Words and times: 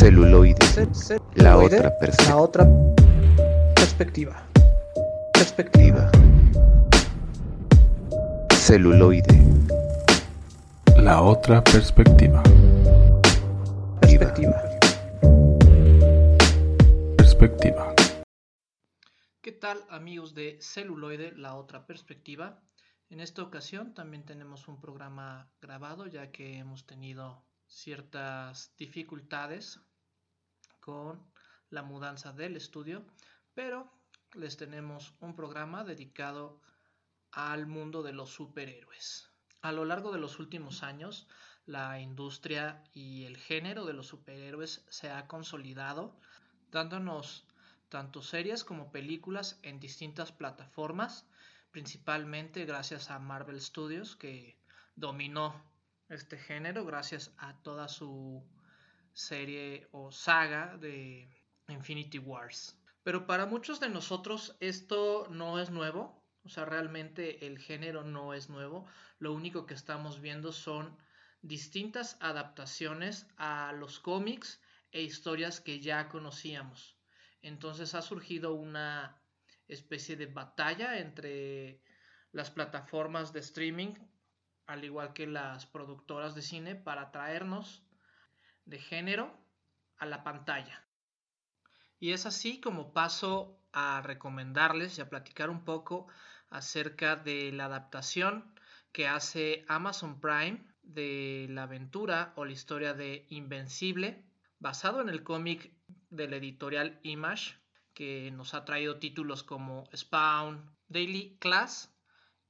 Celuloide. 0.00 0.56
La 1.34 1.58
otra 1.58 1.92
La 2.26 2.36
otra 2.38 2.66
perspectiva. 3.74 4.42
Perspectiva. 5.34 6.10
Celuloide. 8.54 9.38
La 10.96 11.20
otra 11.20 11.62
perspectiva. 11.62 12.42
Perspectiva. 14.00 14.62
Perspectiva. 17.18 17.94
¿Qué 19.42 19.52
tal 19.52 19.84
amigos 19.90 20.32
de 20.32 20.56
Celuloide, 20.62 21.32
la 21.36 21.56
otra 21.56 21.86
perspectiva? 21.86 22.62
En 23.10 23.20
esta 23.20 23.42
ocasión 23.42 23.92
también 23.92 24.24
tenemos 24.24 24.66
un 24.66 24.80
programa 24.80 25.52
grabado 25.60 26.06
ya 26.06 26.30
que 26.30 26.56
hemos 26.56 26.86
tenido 26.86 27.44
ciertas 27.66 28.74
dificultades 28.78 29.78
con 30.80 31.22
la 31.70 31.82
mudanza 31.82 32.32
del 32.32 32.56
estudio, 32.56 33.04
pero 33.54 33.90
les 34.34 34.56
tenemos 34.56 35.14
un 35.20 35.34
programa 35.34 35.84
dedicado 35.84 36.60
al 37.32 37.66
mundo 37.66 38.02
de 38.02 38.12
los 38.12 38.30
superhéroes. 38.30 39.30
A 39.62 39.72
lo 39.72 39.84
largo 39.84 40.10
de 40.12 40.18
los 40.18 40.38
últimos 40.38 40.82
años, 40.82 41.28
la 41.66 42.00
industria 42.00 42.82
y 42.92 43.24
el 43.24 43.36
género 43.36 43.84
de 43.84 43.92
los 43.92 44.08
superhéroes 44.08 44.84
se 44.88 45.10
ha 45.10 45.26
consolidado, 45.26 46.18
dándonos 46.70 47.46
tanto 47.88 48.22
series 48.22 48.64
como 48.64 48.90
películas 48.90 49.58
en 49.62 49.80
distintas 49.80 50.32
plataformas, 50.32 51.26
principalmente 51.70 52.64
gracias 52.64 53.10
a 53.10 53.18
Marvel 53.18 53.60
Studios, 53.60 54.16
que 54.16 54.56
dominó 54.96 55.62
este 56.08 56.38
género 56.38 56.84
gracias 56.84 57.32
a 57.38 57.56
toda 57.62 57.88
su 57.88 58.44
serie 59.12 59.88
o 59.92 60.10
saga 60.12 60.76
de 60.78 61.28
Infinity 61.68 62.18
Wars. 62.18 62.76
Pero 63.02 63.26
para 63.26 63.46
muchos 63.46 63.80
de 63.80 63.88
nosotros 63.88 64.56
esto 64.60 65.26
no 65.30 65.58
es 65.58 65.70
nuevo, 65.70 66.22
o 66.44 66.48
sea, 66.48 66.64
realmente 66.64 67.46
el 67.46 67.58
género 67.58 68.02
no 68.02 68.34
es 68.34 68.48
nuevo, 68.48 68.86
lo 69.18 69.32
único 69.32 69.66
que 69.66 69.74
estamos 69.74 70.20
viendo 70.20 70.52
son 70.52 70.96
distintas 71.42 72.16
adaptaciones 72.20 73.26
a 73.36 73.72
los 73.72 73.98
cómics 73.98 74.60
e 74.92 75.02
historias 75.02 75.60
que 75.60 75.80
ya 75.80 76.08
conocíamos. 76.08 76.96
Entonces 77.42 77.94
ha 77.94 78.02
surgido 78.02 78.54
una 78.54 79.22
especie 79.68 80.16
de 80.16 80.26
batalla 80.26 80.98
entre 80.98 81.80
las 82.32 82.50
plataformas 82.50 83.32
de 83.32 83.40
streaming, 83.40 83.94
al 84.66 84.84
igual 84.84 85.12
que 85.12 85.26
las 85.26 85.66
productoras 85.66 86.34
de 86.34 86.42
cine, 86.42 86.74
para 86.74 87.10
traernos 87.10 87.82
de 88.70 88.78
género 88.78 89.36
a 89.98 90.06
la 90.06 90.22
pantalla. 90.22 90.86
Y 91.98 92.12
es 92.12 92.24
así 92.24 92.60
como 92.60 92.94
paso 92.94 93.60
a 93.72 94.00
recomendarles 94.00 94.96
y 94.96 95.02
a 95.02 95.10
platicar 95.10 95.50
un 95.50 95.64
poco 95.64 96.06
acerca 96.48 97.16
de 97.16 97.52
la 97.52 97.66
adaptación 97.66 98.54
que 98.92 99.06
hace 99.06 99.64
Amazon 99.68 100.20
Prime 100.20 100.64
de 100.82 101.46
la 101.50 101.64
aventura 101.64 102.32
o 102.36 102.44
la 102.44 102.52
historia 102.52 102.94
de 102.94 103.26
Invencible, 103.28 104.24
basado 104.58 105.00
en 105.00 105.08
el 105.08 105.22
cómic 105.22 105.72
del 106.08 106.32
editorial 106.34 106.98
Image, 107.02 107.56
que 107.94 108.30
nos 108.30 108.54
ha 108.54 108.64
traído 108.64 108.98
títulos 108.98 109.42
como 109.42 109.88
Spawn, 109.94 110.74
Daily 110.88 111.36
Class 111.38 111.94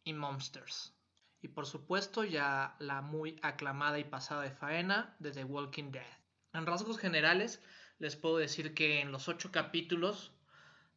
y 0.05 0.13
Monsters. 0.13 0.95
Y 1.43 1.49
por 1.49 1.67
supuesto 1.67 2.25
ya 2.25 2.77
la 2.79 3.01
muy 3.01 3.39
aclamada 3.43 3.99
y 3.99 4.05
pasada 4.05 4.43
de 4.43 4.51
faena 4.51 5.17
de 5.19 5.33
The 5.33 5.45
Walking 5.45 5.91
Dead. 5.91 6.07
En 6.53 6.67
rasgos 6.67 6.99
generales 6.99 7.63
les 7.99 8.17
puedo 8.17 8.39
decir 8.39 8.75
que 8.75 9.01
en 9.01 9.13
los 9.13 9.29
ocho 9.29 9.51
capítulos 9.53 10.33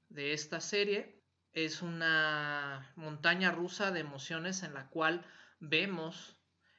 de 0.10 0.34
esta 0.34 0.60
serie 0.60 1.22
es 1.54 1.82
una 1.82 2.92
montaña 2.96 3.52
rusa 3.52 3.92
de 3.92 4.00
emociones 4.00 4.64
en 4.64 4.74
la 4.74 4.90
cual 4.90 5.26
vemos 5.60 6.38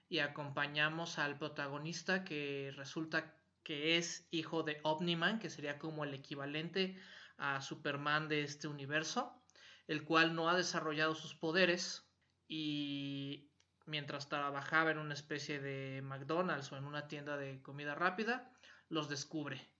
y 0.08 0.18
acompañamos 0.18 1.18
al 1.18 1.38
protagonista 1.38 2.24
que 2.24 2.72
resulta 2.76 3.34
que 3.62 3.96
es 3.96 4.28
hijo 4.30 4.62
de 4.62 4.78
Omniman, 4.82 5.38
que 5.38 5.50
sería 5.50 5.78
como 5.78 6.04
el 6.04 6.14
equivalente 6.14 7.00
a 7.38 7.60
Superman 7.62 8.28
de 8.28 8.42
este 8.42 8.68
universo, 8.68 9.42
el 9.86 10.04
cual 10.04 10.34
no 10.34 10.48
ha 10.48 10.56
desarrollado 10.56 11.14
sus 11.14 11.34
poderes 11.34 12.06
y 12.46 13.50
mientras 13.86 14.28
trabajaba 14.28 14.90
en 14.90 14.98
una 14.98 15.14
especie 15.14 15.60
de 15.60 16.02
McDonald's 16.02 16.72
o 16.72 16.76
en 16.76 16.84
una 16.84 17.08
tienda 17.08 17.36
de 17.36 17.62
comida 17.62 17.94
rápida, 17.94 18.52
los 18.88 19.08
descubre. 19.08 19.70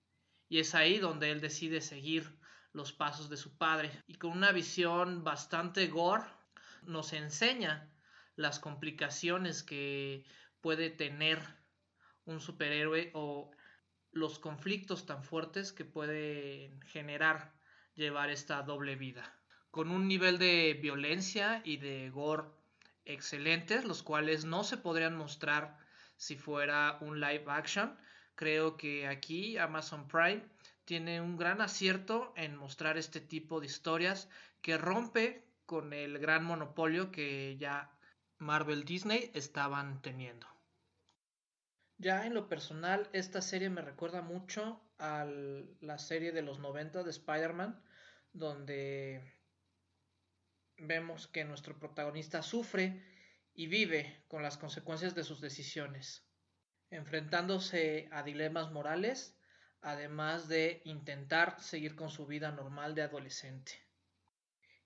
Y 0.49 0.59
es 0.59 0.75
ahí 0.75 0.99
donde 0.99 1.31
él 1.31 1.41
decide 1.41 1.81
seguir 1.81 2.39
los 2.73 2.93
pasos 2.93 3.31
de 3.31 3.37
su 3.37 3.57
padre. 3.57 3.91
Y 4.07 4.17
con 4.17 4.33
una 4.33 4.53
visión 4.53 5.25
bastante 5.25 5.87
gore, 5.87 6.25
nos 6.83 7.13
enseña 7.13 7.91
las 8.37 8.59
complicaciones 8.59 9.63
que 9.63 10.25
puede 10.61 10.91
tener 10.91 11.41
un 12.25 12.41
superhéroe 12.41 13.11
o 13.15 13.51
los 14.13 14.39
conflictos 14.39 15.07
tan 15.07 15.23
fuertes 15.23 15.73
que 15.73 15.85
pueden 15.85 16.81
generar 16.83 17.55
llevar 17.95 18.31
esta 18.31 18.63
doble 18.63 18.97
vida. 18.97 19.41
Con 19.71 19.91
un 19.91 20.07
nivel 20.09 20.39
de 20.39 20.79
violencia 20.81 21.63
y 21.65 21.79
de 21.79 22.11
gore 22.11 22.45
excelentes, 23.05 23.85
los 23.85 24.03
cuales 24.03 24.45
no 24.45 24.65
se 24.65 24.77
podrían 24.77 25.17
mostrar 25.17 25.77
si 26.17 26.37
fuera 26.37 26.99
un 27.01 27.21
live 27.21 27.45
action. 27.49 27.97
Creo 28.35 28.77
que 28.77 29.07
aquí 29.07 29.59
Amazon 29.59 30.09
Prime 30.09 30.43
tiene 30.85 31.21
un 31.21 31.37
gran 31.37 31.61
acierto 31.61 32.33
en 32.37 32.57
mostrar 32.57 32.99
este 32.99 33.21
tipo 33.21 33.61
de 33.61 33.67
historias 33.67 34.29
que 34.61 34.79
rompe 34.79 35.45
con 35.67 35.93
el 35.93 36.19
gran 36.19 36.45
monopolio 36.45 37.11
que 37.11 37.57
ya 37.59 37.91
Marvel 38.39 38.85
Disney 38.85 39.31
estaban 39.35 40.03
teniendo. 40.03 40.47
Ya 41.99 42.27
en 42.27 42.35
lo 42.35 42.49
personal, 42.49 43.09
esta 43.13 43.41
serie 43.41 43.71
me 43.71 43.81
recuerda 43.81 44.21
mucho 44.21 44.81
a 44.99 45.25
la 45.81 45.99
serie 45.99 46.33
de 46.33 46.43
los 46.43 46.59
90 46.59 47.03
de 47.03 47.11
Spider-Man, 47.11 47.81
donde 48.33 49.23
vemos 50.79 51.27
que 51.29 51.45
nuestro 51.45 51.79
protagonista 51.79 52.43
sufre 52.43 53.03
y 53.55 53.67
vive 53.67 54.25
con 54.29 54.43
las 54.43 54.59
consecuencias 54.59 55.15
de 55.15 55.25
sus 55.25 55.41
decisiones, 55.41 56.27
enfrentándose 56.91 58.09
a 58.11 58.23
dilemas 58.23 58.73
morales, 58.73 59.37
además 59.81 60.49
de 60.49 60.83
intentar 60.85 61.61
seguir 61.61 61.95
con 61.95 62.11
su 62.11 62.27
vida 62.27 62.51
normal 62.51 62.95
de 62.95 63.03
adolescente. 63.03 63.73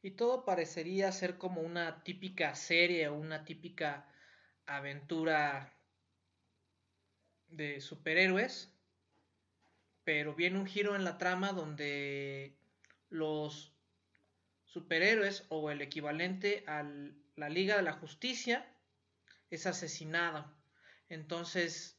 Y 0.02 0.12
todo 0.12 0.44
parecería 0.44 1.10
ser 1.12 1.38
como 1.38 1.60
una 1.60 2.02
típica 2.04 2.54
serie 2.54 3.08
o 3.08 3.14
una 3.14 3.44
típica 3.44 4.06
aventura 4.66 5.74
de 7.48 7.80
superhéroes, 7.80 8.72
pero 10.04 10.34
viene 10.34 10.58
un 10.58 10.66
giro 10.66 10.94
en 10.94 11.04
la 11.04 11.18
trama 11.18 11.52
donde 11.52 12.56
los 13.08 13.77
superhéroes 14.68 15.46
o 15.48 15.70
el 15.70 15.80
equivalente 15.80 16.62
a 16.66 16.84
la 17.36 17.48
Liga 17.48 17.76
de 17.76 17.82
la 17.82 17.94
Justicia 17.94 18.70
es 19.50 19.66
asesinado. 19.66 20.54
Entonces 21.08 21.98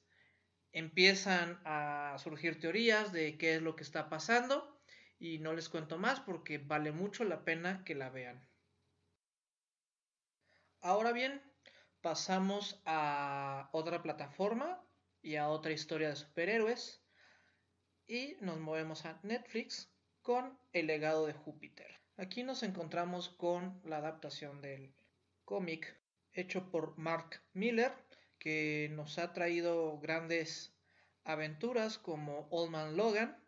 empiezan 0.72 1.60
a 1.66 2.16
surgir 2.20 2.60
teorías 2.60 3.12
de 3.12 3.38
qué 3.38 3.56
es 3.56 3.62
lo 3.62 3.76
que 3.76 3.84
está 3.84 4.08
pasando 4.08 4.80
y 5.18 5.40
no 5.40 5.54
les 5.54 5.68
cuento 5.68 5.98
más 5.98 6.20
porque 6.20 6.60
vale 6.60 6.92
mucho 6.92 7.24
la 7.24 7.44
pena 7.44 7.84
que 7.84 7.96
la 7.96 8.10
vean. 8.10 8.48
Ahora 10.82 11.12
bien, 11.12 11.42
pasamos 12.02 12.82
a 12.86 13.70
otra 13.74 14.02
plataforma 14.04 14.82
y 15.22 15.36
a 15.36 15.50
otra 15.50 15.72
historia 15.72 16.10
de 16.10 16.16
superhéroes 16.16 17.04
y 18.08 18.38
nos 18.42 18.60
movemos 18.60 19.06
a 19.06 19.20
Netflix 19.24 19.92
con 20.22 20.58
El 20.72 20.88
legado 20.88 21.26
de 21.26 21.34
Júpiter. 21.34 21.99
Aquí 22.20 22.44
nos 22.44 22.64
encontramos 22.64 23.30
con 23.30 23.80
la 23.86 23.96
adaptación 23.96 24.60
del 24.60 24.94
cómic 25.46 25.98
hecho 26.34 26.70
por 26.70 26.98
Mark 26.98 27.42
Miller, 27.54 27.94
que 28.40 28.90
nos 28.92 29.18
ha 29.18 29.32
traído 29.32 29.98
grandes 30.02 30.74
aventuras 31.24 31.98
como 31.98 32.50
Old 32.52 32.72
Man 32.72 32.98
Logan, 32.98 33.42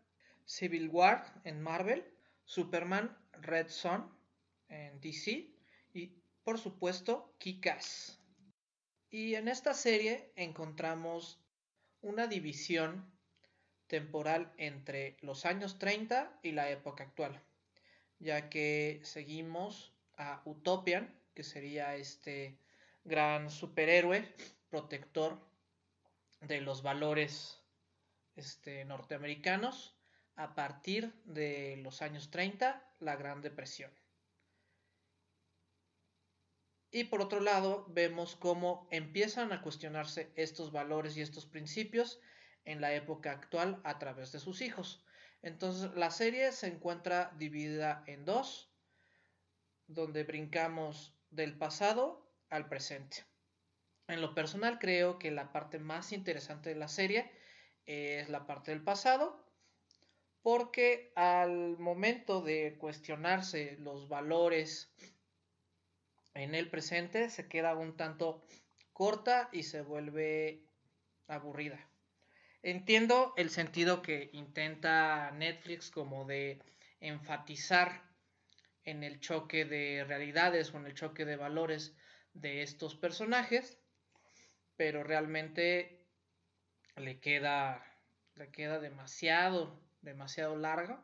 Civil 0.45 0.87
War 0.87 1.41
en 1.43 1.61
Marvel, 1.61 2.05
Superman 2.45 3.13
Red 3.33 3.67
Son 3.67 4.09
en 4.69 5.01
DC 5.01 5.53
y 5.93 6.15
por 6.45 6.57
supuesto 6.57 7.35
Kick-Ass. 7.39 8.21
Y 9.09 9.35
en 9.35 9.49
esta 9.49 9.73
serie 9.73 10.31
encontramos 10.37 11.41
una 11.99 12.25
división 12.25 13.11
temporal 13.87 14.53
entre 14.55 15.17
los 15.19 15.45
años 15.45 15.77
30 15.77 16.39
y 16.41 16.53
la 16.53 16.69
época 16.69 17.03
actual 17.03 17.43
ya 18.21 18.49
que 18.49 19.01
seguimos 19.03 19.93
a 20.15 20.41
Utopian, 20.45 21.13
que 21.33 21.43
sería 21.43 21.95
este 21.95 22.57
gran 23.03 23.49
superhéroe 23.49 24.33
protector 24.69 25.39
de 26.41 26.61
los 26.61 26.83
valores 26.83 27.59
este, 28.35 28.85
norteamericanos 28.85 29.95
a 30.35 30.55
partir 30.55 31.13
de 31.25 31.79
los 31.83 32.01
años 32.01 32.31
30, 32.31 32.81
la 32.99 33.15
Gran 33.15 33.41
Depresión. 33.41 33.91
Y 36.91 37.05
por 37.05 37.21
otro 37.21 37.39
lado, 37.39 37.85
vemos 37.89 38.35
cómo 38.35 38.87
empiezan 38.91 39.51
a 39.53 39.61
cuestionarse 39.61 40.31
estos 40.35 40.71
valores 40.71 41.15
y 41.15 41.21
estos 41.21 41.45
principios 41.45 42.19
en 42.65 42.81
la 42.81 42.93
época 42.93 43.31
actual 43.31 43.79
a 43.83 43.97
través 43.97 44.31
de 44.31 44.39
sus 44.39 44.61
hijos. 44.61 45.03
Entonces, 45.41 45.91
la 45.95 46.11
serie 46.11 46.51
se 46.51 46.67
encuentra 46.67 47.33
dividida 47.37 48.03
en 48.07 48.25
dos, 48.25 48.71
donde 49.87 50.23
brincamos 50.23 51.15
del 51.29 51.57
pasado 51.57 52.31
al 52.49 52.67
presente. 52.69 53.25
En 54.07 54.21
lo 54.21 54.35
personal 54.35 54.77
creo 54.77 55.17
que 55.17 55.31
la 55.31 55.51
parte 55.51 55.79
más 55.79 56.11
interesante 56.11 56.69
de 56.69 56.75
la 56.75 56.87
serie 56.87 57.31
es 57.85 58.29
la 58.29 58.45
parte 58.45 58.71
del 58.71 58.83
pasado, 58.83 59.45
porque 60.41 61.11
al 61.15 61.77
momento 61.77 62.41
de 62.41 62.77
cuestionarse 62.77 63.77
los 63.79 64.09
valores 64.09 64.91
en 66.33 66.55
el 66.55 66.69
presente 66.69 67.29
se 67.29 67.47
queda 67.47 67.75
un 67.75 67.95
tanto 67.97 68.45
corta 68.93 69.49
y 69.51 69.63
se 69.63 69.81
vuelve 69.81 70.63
aburrida. 71.27 71.90
Entiendo 72.63 73.33
el 73.37 73.49
sentido 73.49 74.03
que 74.03 74.29
intenta 74.33 75.31
Netflix 75.31 75.89
como 75.89 76.25
de 76.25 76.61
enfatizar 76.99 78.03
en 78.83 79.03
el 79.03 79.19
choque 79.19 79.65
de 79.65 80.03
realidades 80.07 80.71
o 80.71 80.77
en 80.77 80.85
el 80.85 80.93
choque 80.93 81.25
de 81.25 81.37
valores 81.37 81.95
de 82.33 82.61
estos 82.61 82.95
personajes, 82.95 83.79
pero 84.77 85.03
realmente 85.03 86.05
le 86.95 87.19
queda, 87.19 87.83
le 88.35 88.51
queda 88.51 88.79
demasiado, 88.79 89.81
demasiado 90.01 90.55
largo 90.55 91.03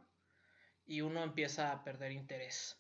y 0.86 1.02
uno 1.02 1.24
empieza 1.24 1.72
a 1.72 1.84
perder 1.84 2.12
interés. 2.12 2.78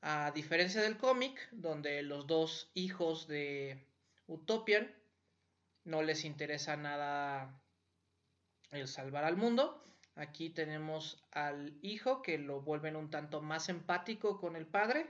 A 0.00 0.32
diferencia 0.32 0.82
del 0.82 0.98
cómic, 0.98 1.48
donde 1.52 2.02
los 2.02 2.26
dos 2.26 2.72
hijos 2.74 3.28
de 3.28 3.86
Utopian 4.26 4.92
no 5.84 6.02
les 6.02 6.24
interesa 6.24 6.76
nada 6.76 7.60
el 8.76 8.88
salvar 8.88 9.24
al 9.24 9.36
mundo, 9.36 9.84
aquí 10.16 10.50
tenemos 10.50 11.22
al 11.32 11.78
hijo 11.82 12.22
que 12.22 12.38
lo 12.38 12.60
vuelven 12.60 12.96
un 12.96 13.10
tanto 13.10 13.40
más 13.40 13.68
empático 13.68 14.40
con 14.40 14.56
el 14.56 14.66
padre 14.66 15.06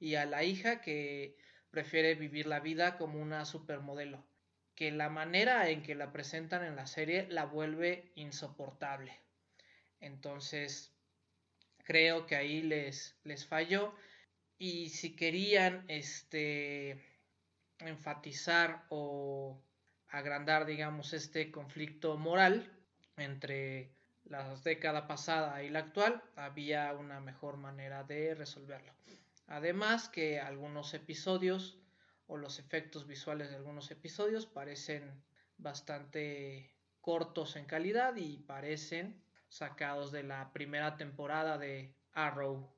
y 0.00 0.16
a 0.16 0.26
la 0.26 0.44
hija 0.44 0.80
que 0.80 1.36
prefiere 1.70 2.14
vivir 2.14 2.46
la 2.46 2.60
vida 2.60 2.96
como 2.96 3.20
una 3.20 3.44
supermodelo, 3.44 4.24
que 4.74 4.90
la 4.90 5.08
manera 5.08 5.68
en 5.70 5.82
que 5.82 5.94
la 5.94 6.12
presentan 6.12 6.64
en 6.64 6.76
la 6.76 6.86
serie 6.86 7.26
la 7.28 7.46
vuelve 7.46 8.12
insoportable. 8.14 9.18
Entonces, 10.00 10.92
creo 11.84 12.26
que 12.26 12.36
ahí 12.36 12.62
les, 12.62 13.16
les 13.24 13.46
falló. 13.46 13.94
Y 14.58 14.90
si 14.90 15.16
querían 15.16 15.84
este, 15.88 17.02
enfatizar 17.78 18.84
o 18.88 19.60
agrandar, 20.18 20.64
digamos, 20.64 21.12
este 21.12 21.50
conflicto 21.50 22.16
moral 22.16 22.70
entre 23.16 23.92
la 24.24 24.54
década 24.64 25.06
pasada 25.06 25.62
y 25.62 25.68
la 25.68 25.80
actual, 25.80 26.22
había 26.36 26.92
una 26.94 27.20
mejor 27.20 27.56
manera 27.56 28.04
de 28.04 28.34
resolverlo. 28.34 28.92
Además 29.46 30.08
que 30.08 30.40
algunos 30.40 30.94
episodios 30.94 31.78
o 32.26 32.36
los 32.36 32.58
efectos 32.58 33.06
visuales 33.06 33.50
de 33.50 33.56
algunos 33.56 33.90
episodios 33.90 34.46
parecen 34.46 35.22
bastante 35.58 36.74
cortos 37.00 37.56
en 37.56 37.66
calidad 37.66 38.16
y 38.16 38.38
parecen 38.38 39.22
sacados 39.48 40.10
de 40.10 40.22
la 40.22 40.52
primera 40.52 40.96
temporada 40.96 41.58
de 41.58 41.94
Arrow. 42.12 42.72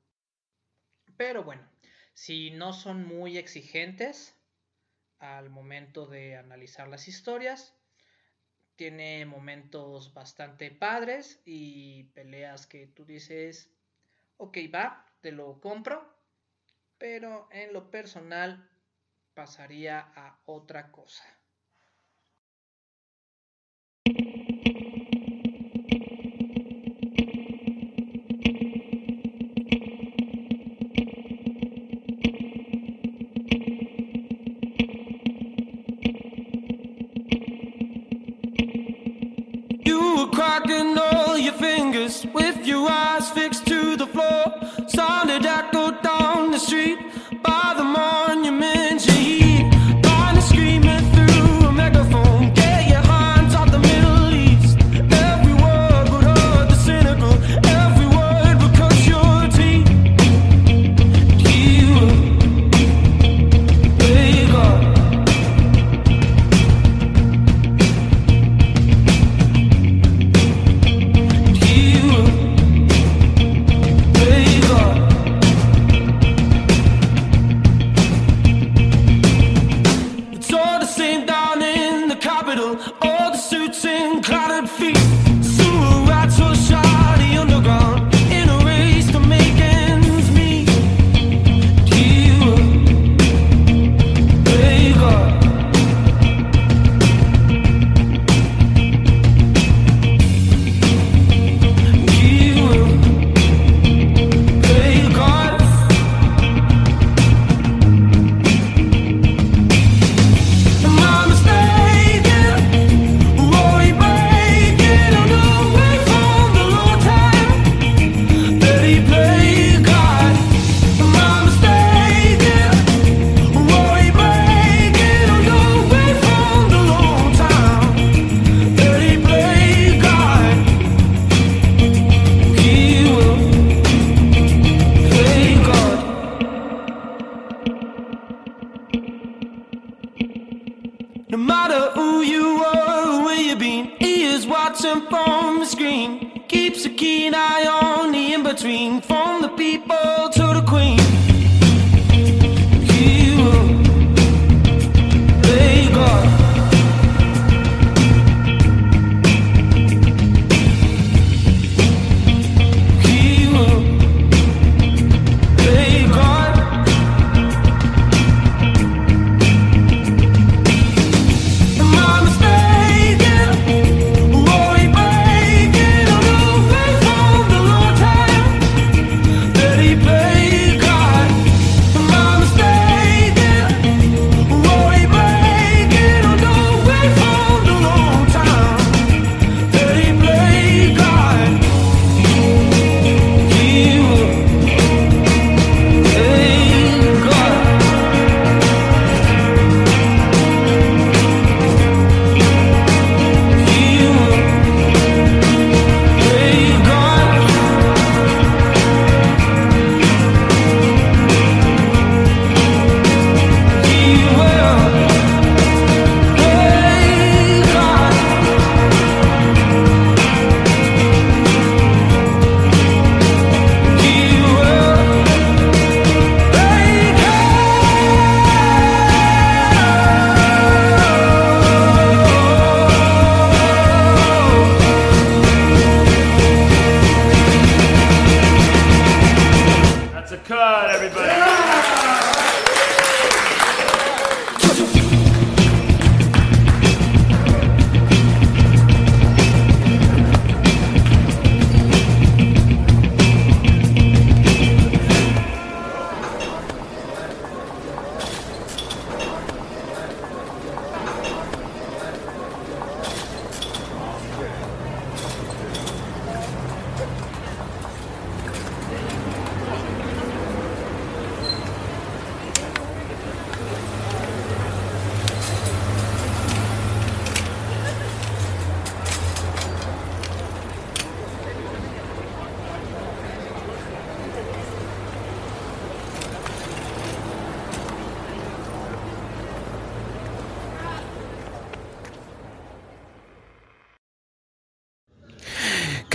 Pero 1.15 1.43
bueno, 1.43 1.67
si 2.13 2.51
no 2.51 2.73
son 2.73 3.05
muy 3.05 3.37
exigentes 3.37 4.36
al 5.19 5.49
momento 5.49 6.05
de 6.05 6.37
analizar 6.37 6.87
las 6.87 7.07
historias, 7.07 7.75
tiene 8.75 9.25
momentos 9.25 10.13
bastante 10.13 10.71
padres 10.71 11.41
y 11.45 12.05
peleas 12.13 12.67
que 12.67 12.87
tú 12.87 13.05
dices, 13.05 13.71
ok, 14.37 14.57
va, 14.73 15.05
te 15.21 15.31
lo 15.31 15.59
compro, 15.59 16.15
pero 16.97 17.49
en 17.51 17.73
lo 17.73 17.89
personal 17.89 18.69
pasaría 19.33 20.11
a 20.15 20.39
otra 20.45 20.91
cosa. 20.91 21.36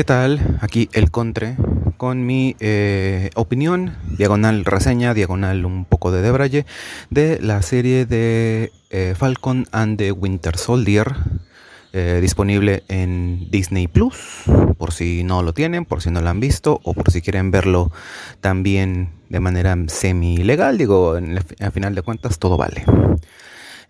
¿Qué 0.02 0.06
tal? 0.06 0.58
Aquí 0.60 0.88
el 0.94 1.12
Contre 1.12 1.54
con 1.96 2.26
mi 2.26 2.56
eh, 2.58 3.30
opinión, 3.36 3.94
diagonal 4.18 4.64
reseña, 4.64 5.14
diagonal 5.14 5.64
un 5.64 5.84
poco 5.84 6.10
de 6.10 6.22
debraye, 6.22 6.66
de 7.10 7.38
la 7.40 7.62
serie 7.62 8.04
de 8.04 8.72
eh, 8.90 9.14
Falcon 9.16 9.68
and 9.70 9.98
the 9.98 10.10
Winter 10.10 10.56
Soldier, 10.56 11.06
eh, 11.92 12.18
disponible 12.20 12.82
en 12.88 13.48
Disney 13.52 13.86
Plus, 13.86 14.42
por 14.76 14.92
si 14.92 15.22
no 15.22 15.44
lo 15.44 15.54
tienen, 15.54 15.84
por 15.84 16.02
si 16.02 16.10
no 16.10 16.20
lo 16.20 16.30
han 16.30 16.40
visto, 16.40 16.80
o 16.82 16.94
por 16.94 17.12
si 17.12 17.22
quieren 17.22 17.52
verlo 17.52 17.92
también 18.40 19.10
de 19.28 19.38
manera 19.38 19.76
semi 19.86 20.38
legal, 20.38 20.78
digo, 20.78 21.12
al 21.14 21.72
final 21.72 21.94
de 21.94 22.02
cuentas 22.02 22.40
todo 22.40 22.56
vale. 22.56 22.84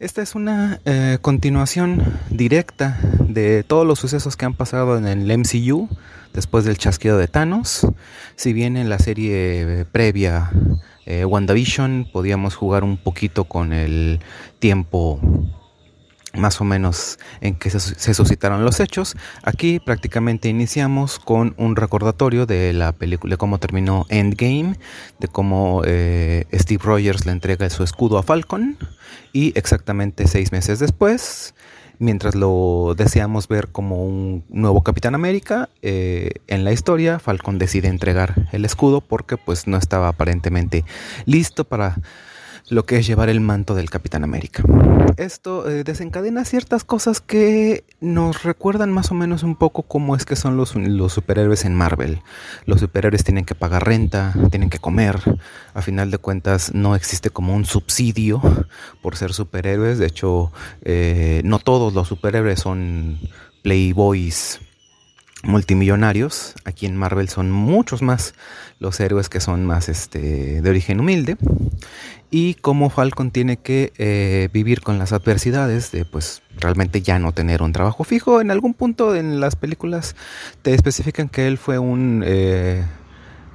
Esta 0.03 0.21
es 0.21 0.35
una 0.35 0.81
eh, 0.85 1.19
continuación 1.21 2.03
directa 2.29 2.99
de 3.21 3.63
todos 3.63 3.87
los 3.87 4.01
sucesos 4.01 4.37
que 4.37 4.45
han 4.45 4.55
pasado 4.55 4.99
en 4.99 5.07
el 5.07 5.39
MCU 5.39 5.89
después 6.33 6.65
del 6.65 6.77
chasquido 6.77 7.19
de 7.19 7.29
Thanos. 7.29 7.87
Si 8.35 8.53
bien 8.53 8.77
en 8.77 8.89
la 8.89 8.99
serie 8.99 9.87
previa 9.93 10.51
eh, 11.07 11.25
WandaVision 11.25 12.09
podíamos 12.13 12.57
jugar 12.57 12.83
un 12.83 12.97
poquito 12.97 13.45
con 13.45 13.73
el 13.73 14.19
tiempo 14.59 15.21
más 16.35 16.61
o 16.61 16.65
menos 16.65 17.19
en 17.41 17.55
que 17.55 17.71
se, 17.71 18.15
suscitaron 18.15 18.65
los 18.65 18.81
hechos. 18.81 19.17
Aquí 19.43 19.81
prácticamente 19.81 20.49
iniciamos 20.49 21.19
con 21.19 21.55
un 21.59 21.77
recordatorio 21.77 22.47
de 22.47 22.73
la 22.73 22.93
película, 22.93 23.35
de 23.35 23.37
cómo 23.39 23.59
terminó 23.59 24.07
Endgame, 24.09 24.79
de 25.19 25.29
cómo 25.29 25.83
eh, 25.85 26.47
Steve 26.53 26.83
Rogers 26.83 27.27
le 27.27 27.33
entrega 27.33 27.69
su 27.71 27.83
escudo 27.83 28.19
a 28.19 28.23
Falcon 28.23 28.77
y 29.33 29.57
exactamente 29.59 30.27
seis 30.27 30.53
meses 30.53 30.79
después, 30.79 31.55
mientras 31.99 32.35
lo 32.35 32.95
deseamos 32.97 33.49
ver 33.49 33.69
como 33.69 34.05
un 34.05 34.45
nuevo 34.49 34.83
Capitán 34.83 35.15
América, 35.15 35.69
eh, 35.83 36.31
en 36.49 36.65
la 36.65 36.73
historia 36.73 37.19
Falcon 37.19 37.59
decide 37.59 37.89
entregar 37.89 38.49
el 38.53 38.65
escudo 38.65 39.01
porque 39.01 39.37
pues 39.37 39.67
no 39.67 39.77
estaba 39.77 40.09
aparentemente 40.09 40.85
listo 41.27 41.65
para 41.65 41.99
lo 42.69 42.87
que 42.87 42.97
es 42.97 43.07
llevar 43.07 43.29
el 43.29 43.41
manto 43.41 43.75
del 43.75 43.91
Capitán 43.91 44.25
América. 44.25 44.63
Esto 45.17 45.69
eh, 45.69 45.85
desencadena 45.85 46.45
ciertas 46.45 46.85
cosas 46.85 47.21
que 47.21 47.85
nos 48.01 48.45
recuerdan 48.45 48.93
más 48.93 49.11
o 49.11 49.15
menos 49.15 49.43
un 49.43 49.57
poco 49.57 49.83
cómo 49.83 50.17
es 50.17 50.25
que 50.25 50.37
son 50.37 50.57
los, 50.57 50.71
superhéroes 51.13 51.65
en 51.65 51.75
Marvel. 51.75 52.21
Los 52.65 52.81
superhéroes 52.81 53.25
tienen 53.25 53.45
que 53.45 53.55
pagar 53.55 53.87
renta, 53.87 54.35
tienen 54.51 54.71
que 54.71 54.79
comer. 54.79 55.21
A 55.75 55.83
final 55.83 56.11
de 56.11 56.19
cuentas 56.19 56.73
no 56.75 56.95
existe 56.95 57.31
como 57.31 57.55
un 57.55 57.65
subsidio 57.65 58.41
por 59.03 59.17
ser 59.17 59.33
superhéroes. 59.35 59.99
De 59.99 60.07
hecho, 60.07 60.51
eh, 60.83 61.43
no 61.45 61.59
todos 61.59 61.93
los 61.93 62.09
superhéroes 62.09 62.61
son 62.61 63.19
playboys 63.63 64.61
multimillonarios. 65.43 66.55
Aquí 66.65 66.87
en 66.87 66.97
Marvel 66.97 67.29
son 67.29 67.51
muchos 67.51 68.03
más 68.03 68.35
los 68.79 68.99
héroes 69.01 69.29
que 69.29 69.41
son 69.41 69.67
más 69.67 69.89
este, 69.89 70.61
de 70.61 70.71
origen 70.71 71.01
humilde 71.01 71.37
y 72.31 72.55
cómo 72.55 72.89
Falcon 72.89 73.31
tiene 73.31 73.59
que 73.59 73.93
eh, 73.99 74.49
vivir 74.53 74.81
con 74.81 74.99
las 74.99 75.13
adversidades 75.13 75.93
de 75.93 76.07
pues 76.07 76.43
realmente 76.59 77.03
ya 77.03 77.19
no 77.19 77.33
tener 77.33 77.63
un 77.63 77.73
trabajo 77.73 78.05
fijo. 78.05 78.41
En 78.41 78.51
algún 78.51 78.73
punto 78.73 79.15
en 79.15 79.39
las 79.39 79.55
películas 79.55 80.17
te 80.63 80.73
especifican 80.73 81.29
que 81.29 81.47
él 81.47 81.59
fue 81.59 81.79
un 81.79 82.23
eh, 82.25 82.83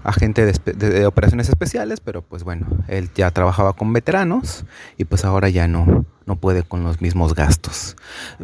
agente 0.04 0.46
de, 0.46 1.06
operaciones 1.08 1.50
especiales, 1.50 2.02
pero 2.02 2.22
pues 2.22 2.44
bueno, 2.44 2.68
él 2.88 3.10
ya 3.16 3.32
trabajaba 3.32 3.74
con 3.74 3.92
veteranos 3.92 4.64
y 4.96 5.06
pues 5.06 5.26
ahora 5.26 5.50
ya 5.50 5.68
no, 5.68 6.06
no 6.28 6.36
puede 6.36 6.62
con 6.62 6.84
los 6.84 7.02
mismos 7.02 7.34
gastos. 7.34 7.98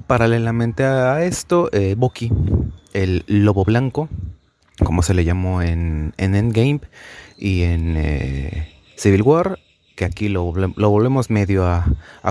Paralelamente 0.08 0.84
a 0.84 1.24
esto, 1.24 1.70
eh, 1.74 1.94
Bucky, 1.96 2.32
el 2.94 3.24
lobo 3.28 3.64
blanco, 3.66 4.10
como 4.84 5.04
se 5.04 5.14
le 5.14 5.26
llamó 5.26 5.62
en, 5.62 6.14
en 6.18 6.36
Endgame 6.36 6.82
y 7.38 7.64
en 7.64 7.96
eh, 7.98 8.70
Civil 8.96 9.22
War, 9.22 9.60
que 9.96 10.06
aquí 10.06 10.30
lo, 10.30 10.44
volvemos 10.44 11.30
medio 11.30 11.68
a, 11.68 11.86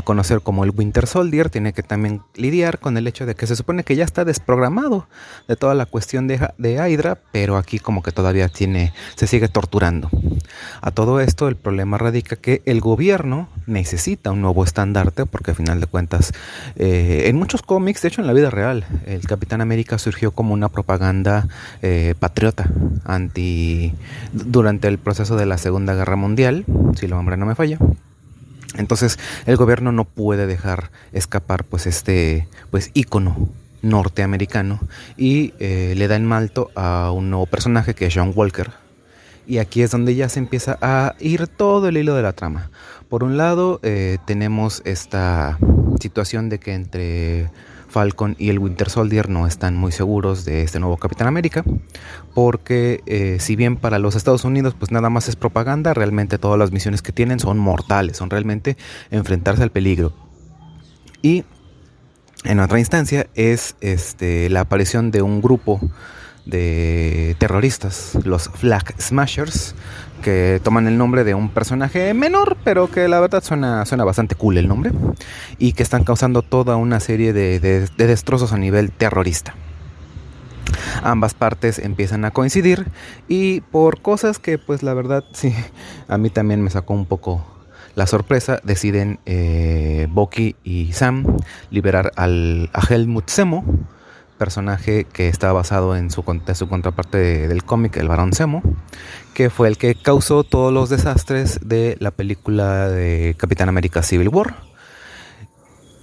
conocer 0.04 0.40
como 0.40 0.64
el 0.64 0.70
Winter 0.70 1.06
Soldier, 1.06 1.50
tiene 1.50 1.72
que 1.72 1.82
también 1.82 2.22
lidiar 2.34 2.78
con 2.78 2.96
el 2.96 3.06
hecho 3.06 3.26
de 3.26 3.34
que 3.34 3.46
se 3.46 3.56
supone 3.56 3.84
que 3.84 3.94
ya 3.94 4.04
está 4.04 4.24
desprogramado 4.24 5.06
de 5.46 5.56
toda 5.56 5.74
la 5.74 5.86
cuestión 5.86 6.26
de, 6.26 6.48
de 6.58 6.74
Hydra, 6.74 7.18
pero 7.30 7.56
aquí 7.56 7.78
como 7.78 8.02
que 8.02 8.10
todavía 8.10 8.48
tiene, 8.48 8.92
se 9.14 9.26
sigue 9.26 9.48
torturando. 9.48 10.10
A 10.80 10.90
todo 10.90 11.20
esto 11.20 11.48
el 11.48 11.56
problema 11.56 11.98
radica 11.98 12.36
que 12.36 12.62
el 12.64 12.80
gobierno 12.80 13.48
necesita 13.66 14.32
un 14.32 14.40
nuevo 14.42 14.64
estandarte, 14.64 15.26
porque 15.26 15.52
al 15.52 15.56
final 15.56 15.80
de 15.80 15.86
cuentas, 15.86 16.32
eh, 16.76 17.24
en 17.26 17.36
muchos 17.36 17.62
cómics, 17.62 18.02
de 18.02 18.08
hecho 18.08 18.20
en 18.20 18.26
la 18.26 18.32
vida 18.32 18.50
real, 18.50 18.84
el 19.06 19.22
Capitán 19.26 19.60
América 19.60 19.98
surgió 19.98 20.32
como 20.32 20.54
una 20.54 20.68
propaganda 20.68 21.48
eh, 21.82 22.14
patriota 22.18 22.68
anti 23.04 23.94
durante 24.32 24.88
el 24.88 24.98
proceso 24.98 25.36
de 25.36 25.46
la 25.46 25.58
Segunda 25.58 25.94
Guerra 25.94 26.16
Mundial, 26.16 26.64
si 26.96 27.06
lo 27.06 27.18
hombre 27.18 27.36
no 27.36 27.46
falla. 27.54 27.78
Entonces 28.76 29.18
el 29.46 29.56
gobierno 29.56 29.92
no 29.92 30.04
puede 30.04 30.46
dejar 30.46 30.90
escapar 31.12 31.64
pues 31.64 31.86
este 31.86 32.48
pues 32.70 32.90
ícono 32.94 33.48
norteamericano 33.82 34.80
y 35.16 35.52
eh, 35.58 35.94
le 35.96 36.08
da 36.08 36.16
en 36.16 36.24
malto 36.24 36.70
a 36.74 37.10
un 37.10 37.30
nuevo 37.30 37.46
personaje 37.46 37.94
que 37.94 38.06
es 38.06 38.14
John 38.14 38.32
Walker. 38.34 38.70
Y 39.46 39.58
aquí 39.58 39.82
es 39.82 39.90
donde 39.90 40.14
ya 40.14 40.28
se 40.28 40.38
empieza 40.38 40.78
a 40.80 41.16
ir 41.18 41.48
todo 41.48 41.88
el 41.88 41.96
hilo 41.96 42.14
de 42.14 42.22
la 42.22 42.32
trama. 42.32 42.70
Por 43.08 43.24
un 43.24 43.36
lado 43.36 43.80
eh, 43.82 44.18
tenemos 44.24 44.82
esta 44.84 45.58
situación 46.00 46.48
de 46.48 46.58
que 46.58 46.74
entre 46.74 47.50
Falcon 47.92 48.34
y 48.38 48.48
el 48.48 48.58
Winter 48.58 48.88
Soldier 48.88 49.28
no 49.28 49.46
están 49.46 49.76
muy 49.76 49.92
seguros 49.92 50.44
de 50.44 50.62
este 50.62 50.80
nuevo 50.80 50.96
Capitán 50.96 51.28
América, 51.28 51.62
porque 52.34 53.02
eh, 53.06 53.36
si 53.38 53.54
bien 53.54 53.76
para 53.76 53.98
los 53.98 54.16
Estados 54.16 54.44
Unidos 54.44 54.74
pues 54.76 54.90
nada 54.90 55.10
más 55.10 55.28
es 55.28 55.36
propaganda, 55.36 55.94
realmente 55.94 56.38
todas 56.38 56.58
las 56.58 56.72
misiones 56.72 57.02
que 57.02 57.12
tienen 57.12 57.38
son 57.38 57.58
mortales, 57.58 58.16
son 58.16 58.30
realmente 58.30 58.76
enfrentarse 59.10 59.62
al 59.62 59.70
peligro. 59.70 60.12
Y 61.20 61.44
en 62.44 62.58
otra 62.58 62.78
instancia 62.80 63.28
es 63.34 63.76
este, 63.80 64.48
la 64.48 64.60
aparición 64.62 65.10
de 65.10 65.22
un 65.22 65.40
grupo 65.40 65.78
de 66.46 67.36
terroristas, 67.38 68.18
los 68.24 68.48
Flag 68.48 68.94
Smashers, 69.00 69.74
que 70.22 70.60
toman 70.64 70.88
el 70.88 70.96
nombre 70.96 71.24
de 71.24 71.34
un 71.34 71.50
personaje 71.50 72.14
menor, 72.14 72.56
pero 72.64 72.90
que 72.90 73.08
la 73.08 73.20
verdad 73.20 73.42
suena, 73.42 73.84
suena 73.84 74.04
bastante 74.04 74.34
cool 74.34 74.56
el 74.56 74.68
nombre, 74.68 74.92
y 75.58 75.72
que 75.72 75.82
están 75.82 76.04
causando 76.04 76.40
toda 76.40 76.76
una 76.76 77.00
serie 77.00 77.34
de, 77.34 77.60
destrozos 77.96 78.52
a 78.52 78.56
nivel 78.56 78.90
terrorista. 78.90 79.54
Ambas 81.02 81.34
partes 81.34 81.78
empiezan 81.78 82.24
a 82.24 82.30
coincidir 82.30 82.86
y 83.28 83.60
por 83.60 84.00
cosas 84.00 84.38
que 84.38 84.56
pues 84.56 84.82
la 84.82 84.94
verdad 84.94 85.24
sí, 85.32 85.54
a 86.08 86.16
mí 86.16 86.30
también 86.30 86.62
me 86.62 86.70
sacó 86.70 86.94
un 86.94 87.04
poco 87.04 87.44
la 87.94 88.06
sorpresa, 88.06 88.60
deciden 88.62 89.18
eh, 89.26 90.08
y 90.64 90.92
Sam 90.92 91.36
liberar 91.70 92.12
al, 92.16 92.70
a 92.72 92.80
Helmut 92.88 93.28
Zemo, 93.28 93.64
personaje 94.42 95.04
que 95.04 95.28
está 95.28 95.52
basado 95.52 95.94
en 95.94 96.10
su, 96.10 96.24
su 96.54 96.68
contraparte 96.68 97.46
del 97.46 97.62
cómic, 97.62 97.96
el 97.96 98.08
Barón 98.08 98.32
Zemo, 98.32 98.60
que 99.34 99.50
fue 99.50 99.68
el 99.68 99.78
que 99.78 99.94
causó 99.94 100.42
todos 100.42 100.72
los 100.72 100.90
desastres 100.90 101.60
de 101.62 101.96
la 102.00 102.10
película 102.10 102.88
de 102.88 103.36
Capitán 103.38 103.68
América 103.68 104.02
Civil 104.02 104.30
War, 104.30 104.56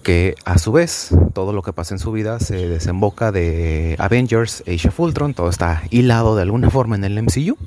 que 0.03 0.36
a 0.46 0.58
su 0.58 0.72
vez 0.72 1.10
todo 1.34 1.51
lo 1.51 1.63
que 1.63 1.74
pasa 1.74 1.96
en 1.96 2.00
su 2.00 2.13
vida 2.13 2.39
se 2.39 2.69
desemboca 2.69 3.34
de 3.34 3.98
Avengers, 4.00 4.63
Age 4.65 4.88
of 4.88 4.98
Ultron, 5.01 5.34
todo 5.34 5.50
está 5.50 5.84
hilado 5.89 6.38
de 6.38 6.43
alguna 6.43 6.69
forma 6.69 6.96
en 6.96 7.03
el 7.03 7.22
MCU. 7.22 7.58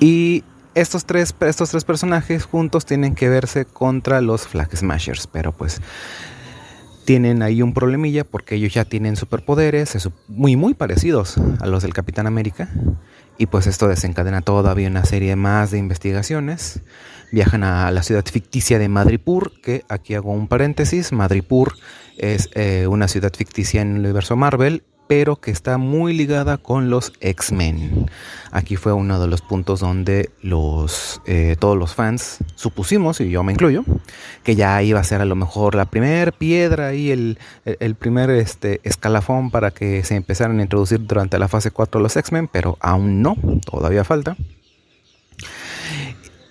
Y 0.00 0.42
estos 0.74 1.04
tres, 1.04 1.32
estos 1.42 1.70
tres 1.70 1.84
personajes 1.84 2.44
juntos 2.44 2.84
tienen 2.84 3.14
que 3.14 3.28
verse 3.28 3.66
contra 3.66 4.20
los 4.20 4.48
Flag 4.48 4.76
Smashers, 4.76 5.28
pero 5.28 5.52
pues 5.52 5.80
tienen 7.06 7.42
ahí 7.42 7.62
un 7.62 7.72
problemilla 7.72 8.24
porque 8.24 8.56
ellos 8.56 8.74
ya 8.74 8.84
tienen 8.84 9.16
superpoderes 9.16 9.96
muy 10.28 10.56
muy 10.56 10.74
parecidos 10.74 11.36
a 11.60 11.66
los 11.66 11.82
del 11.82 11.94
Capitán 11.94 12.26
América 12.26 12.68
y 13.38 13.46
pues 13.46 13.66
esto 13.66 13.88
desencadena 13.88 14.42
todavía 14.42 14.88
una 14.88 15.04
serie 15.04 15.36
más 15.36 15.70
de 15.70 15.78
investigaciones. 15.78 16.80
Viajan 17.32 17.64
a 17.64 17.90
la 17.90 18.02
ciudad 18.02 18.24
ficticia 18.24 18.78
de 18.78 18.88
Madripur, 18.88 19.52
que 19.60 19.84
aquí 19.88 20.14
hago 20.14 20.32
un 20.32 20.48
paréntesis, 20.48 21.12
Madripur 21.12 21.74
es 22.18 22.50
eh, 22.54 22.86
una 22.86 23.08
ciudad 23.08 23.32
ficticia 23.34 23.82
en 23.82 23.92
el 23.92 23.98
universo 24.00 24.36
Marvel 24.36 24.82
pero 25.06 25.36
que 25.36 25.50
está 25.50 25.78
muy 25.78 26.12
ligada 26.14 26.58
con 26.58 26.90
los 26.90 27.12
X-Men. 27.20 28.10
Aquí 28.50 28.76
fue 28.76 28.92
uno 28.92 29.20
de 29.20 29.28
los 29.28 29.42
puntos 29.42 29.80
donde 29.80 30.30
los, 30.42 31.20
eh, 31.26 31.56
todos 31.58 31.76
los 31.76 31.94
fans 31.94 32.38
supusimos, 32.54 33.20
y 33.20 33.30
yo 33.30 33.42
me 33.42 33.52
incluyo, 33.52 33.84
que 34.42 34.56
ya 34.56 34.82
iba 34.82 35.00
a 35.00 35.04
ser 35.04 35.20
a 35.20 35.24
lo 35.24 35.36
mejor 35.36 35.74
la 35.74 35.84
primera 35.86 36.32
piedra 36.32 36.94
y 36.94 37.10
el, 37.10 37.38
el, 37.64 37.94
primer 37.94 38.30
este, 38.30 38.80
escalafón 38.84 39.50
para 39.50 39.70
que 39.70 40.02
se 40.04 40.16
empezaran 40.16 40.58
a 40.58 40.62
introducir 40.62 41.06
durante 41.06 41.38
la 41.38 41.48
fase 41.48 41.70
4 41.70 42.00
los 42.00 42.16
X-Men, 42.16 42.48
pero 42.48 42.76
aún 42.80 43.22
no, 43.22 43.36
todavía 43.64 44.04
falta. 44.04 44.36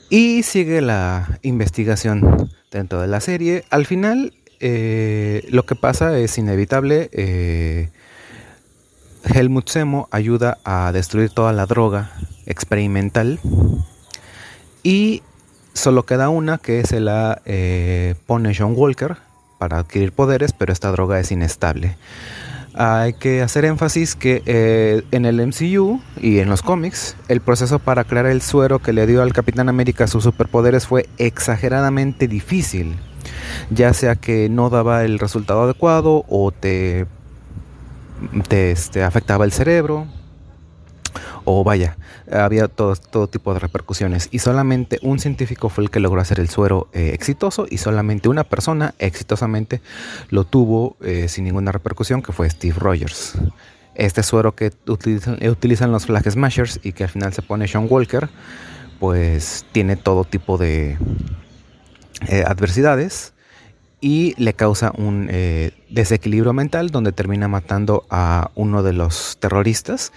Y 0.09 0.43
sigue 0.43 0.81
la 0.81 1.39
investigación 1.41 2.50
dentro 2.71 3.01
de 3.01 3.07
la 3.07 3.19
serie. 3.19 3.63
Al 3.69 3.85
final, 3.85 4.33
eh, 4.59 5.45
lo 5.50 5.65
que 5.65 5.75
pasa 5.75 6.17
es 6.19 6.38
inevitable. 6.38 7.09
Eh, 7.12 7.89
Helmut 9.25 9.70
Semo 9.70 10.08
ayuda 10.12 10.58
a 10.63 10.91
destruir 10.91 11.29
toda 11.29 11.53
la 11.53 11.65
droga 11.65 12.12
experimental 12.46 13.39
y 14.83 15.24
solo 15.74 16.03
queda 16.03 16.29
una 16.29 16.57
que 16.57 16.85
se 16.85 17.00
la 17.00 17.42
eh, 17.46 18.16
pone 18.27 18.55
John 18.57 18.74
Walker 18.75 19.18
para 19.57 19.79
adquirir 19.79 20.11
poderes, 20.11 20.53
pero 20.53 20.72
esta 20.72 20.92
droga 20.92 21.20
es 21.20 21.31
inestable. 21.31 21.98
Hay 22.77 23.14
que 23.14 23.42
hacer 23.42 23.64
énfasis 23.64 24.16
que 24.16 24.44
eh, 24.46 25.03
en 25.11 25.25
el 25.25 25.46
MCU 25.48 26.01
y 26.22 26.40
en 26.40 26.50
los 26.50 26.61
cómics, 26.61 27.16
el 27.29 27.40
proceso 27.40 27.79
para 27.79 28.03
crear 28.03 28.25
el 28.25 28.42
suero 28.42 28.79
que 28.79 28.92
le 28.92 29.07
dio 29.07 29.22
al 29.22 29.31
Capitán 29.31 29.70
América 29.70 30.07
sus 30.07 30.25
superpoderes 30.25 30.85
fue 30.85 31.07
exageradamente 31.18 32.27
difícil. 32.27 32.98
Ya 33.70 33.94
sea 33.94 34.16
que 34.16 34.50
no 34.50 34.70
daba 34.70 35.05
el 35.05 35.20
resultado 35.20 35.64
adecuado 35.64 36.25
o 36.27 36.51
te, 36.51 37.05
te 38.47 38.71
este, 38.71 39.03
afectaba 39.03 39.45
el 39.45 39.51
cerebro 39.51 40.07
o 41.45 41.63
vaya, 41.63 41.95
había 42.31 42.67
todo, 42.67 42.95
todo 42.95 43.27
tipo 43.27 43.53
de 43.53 43.59
repercusiones 43.59 44.29
y 44.31 44.39
solamente 44.39 44.99
un 45.03 45.19
científico 45.19 45.69
fue 45.69 45.83
el 45.83 45.91
que 45.91 45.99
logró 45.99 46.19
hacer 46.19 46.39
el 46.39 46.49
suero 46.49 46.89
eh, 46.91 47.11
exitoso 47.13 47.67
y 47.69 47.77
solamente 47.77 48.27
una 48.27 48.43
persona 48.43 48.95
exitosamente 48.97 49.81
lo 50.29 50.43
tuvo 50.43 50.97
eh, 51.01 51.27
sin 51.27 51.45
ninguna 51.45 51.71
repercusión 51.71 52.21
que 52.21 52.31
fue 52.31 52.49
Steve 52.49 52.75
Rogers. 52.77 53.33
Este 53.93 54.23
suero 54.23 54.55
que 54.55 54.71
utilizan, 54.87 55.37
eh, 55.39 55.49
utilizan 55.49 55.91
los 55.91 56.07
Flag 56.07 56.29
Smashers 56.29 56.79
y 56.83 56.91
que 56.91 57.03
al 57.03 57.09
final 57.09 57.31
se 57.31 57.43
pone 57.43 57.67
Sean 57.67 57.87
Walker, 57.89 58.27
pues 58.99 59.65
tiene 59.71 59.95
todo 59.95 60.23
tipo 60.23 60.57
de 60.57 60.97
adversidades 62.47 63.34
y 64.05 64.35
le 64.37 64.53
causa 64.53 64.91
un 64.96 65.31
desequilibrio 65.89 66.53
mental 66.53 66.91
donde 66.91 67.11
termina 67.11 67.48
matando 67.48 68.05
a 68.11 68.51
uno 68.53 68.83
de 68.83 68.94
los 68.94 69.37
terroristas 69.39 70.13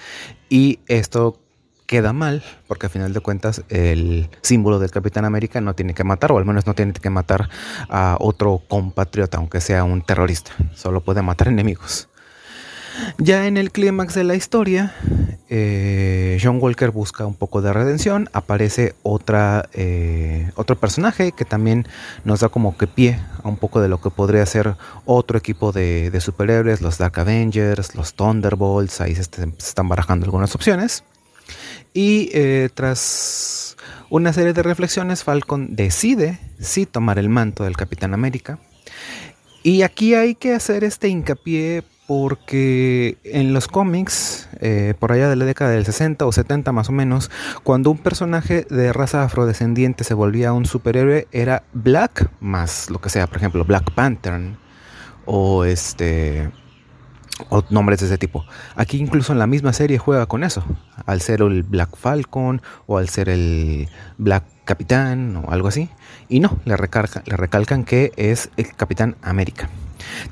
y 0.51 0.81
esto 0.89 1.41
queda 1.87 2.13
mal, 2.13 2.45
porque 2.67 2.85
a 2.85 2.89
final 2.91 3.15
de 3.15 3.21
cuentas 3.21 3.63
el 3.71 4.29
símbolo 4.43 4.79
del 4.79 4.91
Capitán 4.91 5.25
América 5.25 5.63
no 5.63 5.75
tiene 5.75 5.95
que 5.95 6.05
matar, 6.05 6.33
o 6.33 6.37
al 6.37 6.45
menos 6.45 6.67
no 6.67 6.75
tiene 6.75 6.93
que 6.93 7.09
matar 7.09 7.49
a 7.89 8.19
otro 8.21 8.61
compatriota, 8.69 9.39
aunque 9.39 9.63
sea 9.63 9.85
un 9.85 10.03
terrorista. 10.03 10.51
Solo 10.75 11.01
puede 11.01 11.23
matar 11.23 11.49
enemigos. 11.49 12.11
Ya 13.17 13.47
en 13.47 13.57
el 13.57 13.73
clímax 13.73 14.13
de 14.13 14.25
la 14.25 14.35
historia, 14.35 14.93
eh, 15.51 16.39
John 16.43 16.59
Walker 16.61 16.91
busca 16.91 17.27
un 17.27 17.35
poco 17.35 17.63
de 17.63 17.73
redención. 17.73 18.29
Aparece 18.33 18.95
otra, 19.03 19.69
eh, 19.73 20.51
otro 20.57 20.77
personaje 20.77 21.33
que 21.33 21.45
también 21.45 21.87
nos 22.25 22.41
da 22.41 22.49
como 22.49 22.77
que 22.77 22.87
pie 22.87 23.19
a 23.43 23.49
un 23.49 23.57
poco 23.57 23.81
de 23.81 23.89
lo 23.89 24.01
que 24.01 24.11
podría 24.11 24.45
ser 24.47 24.77
otro 25.07 25.39
equipo 25.39 25.73
de, 25.73 26.17
superhéroes, 26.21 26.83
los 26.83 26.99
Dark 26.99 27.19
Avengers, 27.19 27.95
los 27.95 28.15
Thunderbolts. 28.15 29.01
Ahí 29.01 29.15
se, 29.15 29.23
están 29.23 29.89
barajando 29.89 30.25
algunas 30.27 30.55
opciones. 30.55 31.05
Y 31.95 32.31
eh, 32.35 32.69
tras 32.75 33.77
una 34.11 34.33
serie 34.33 34.53
de 34.53 34.63
reflexiones, 34.63 35.25
Falcon 35.25 35.75
decide 35.75 36.39
sí 36.61 36.85
tomar 36.85 37.19
el 37.19 37.31
manto 37.31 37.65
del 37.65 37.77
Capitán 37.77 38.13
América. 38.13 38.59
Y 39.63 39.83
aquí 39.83 40.15
hay 40.15 40.35
que 40.35 40.55
hacer 40.55 40.85
este 40.85 41.09
hincapié 41.09 41.85
porque 42.09 43.19
en 43.23 43.53
los 43.53 43.69
cómics, 43.69 44.49
eh, 44.61 44.95
por 44.99 45.13
allá 45.13 45.29
de 45.29 45.37
la 45.37 45.45
década 45.45 45.73
del 45.73 45.85
60 45.85 46.25
o 46.25 46.33
70 46.33 46.73
más 46.73 46.89
o 46.89 46.93
menos, 46.93 47.31
cuando 47.65 47.91
un 47.91 47.99
personaje 47.99 48.67
de 48.71 48.95
raza 48.95 49.25
afrodescendiente 49.25 50.05
se 50.05 50.15
volvía 50.15 50.55
un 50.55 50.65
superhéroe, 50.65 51.29
era 51.33 51.65
Black 51.75 52.31
más 52.41 52.89
lo 52.89 52.99
que 52.99 53.11
sea, 53.11 53.27
por 53.27 53.37
ejemplo, 53.37 53.63
Black 53.67 53.93
Panther 53.93 54.41
o 55.27 55.67
este 55.67 56.51
o 57.51 57.63
nombres 57.69 58.01
de 58.01 58.07
ese 58.07 58.17
tipo. 58.17 58.47
Aquí 58.75 58.97
incluso 58.97 59.35
en 59.35 59.39
la 59.39 59.47
misma 59.47 59.75
serie 59.75 59.99
juega 59.99 60.25
con 60.25 60.45
eso, 60.45 60.65
al 61.05 61.21
ser 61.21 61.43
el 61.43 61.63
Black 61.63 61.95
Falcon 61.95 62.63
o 62.87 62.97
al 62.97 63.11
ser 63.11 63.29
el 63.29 63.87
Black 64.17 64.45
Capitán 64.65 65.37
o 65.37 65.51
algo 65.51 65.69
así. 65.69 65.91
Y 66.31 66.41
no, 66.41 66.59
le, 66.65 66.75
le 66.75 67.37
recalcan 67.37 67.85
que 67.85 68.13
es 68.17 68.49
el 68.57 68.75
Capitán 68.75 69.17
América. 69.21 69.69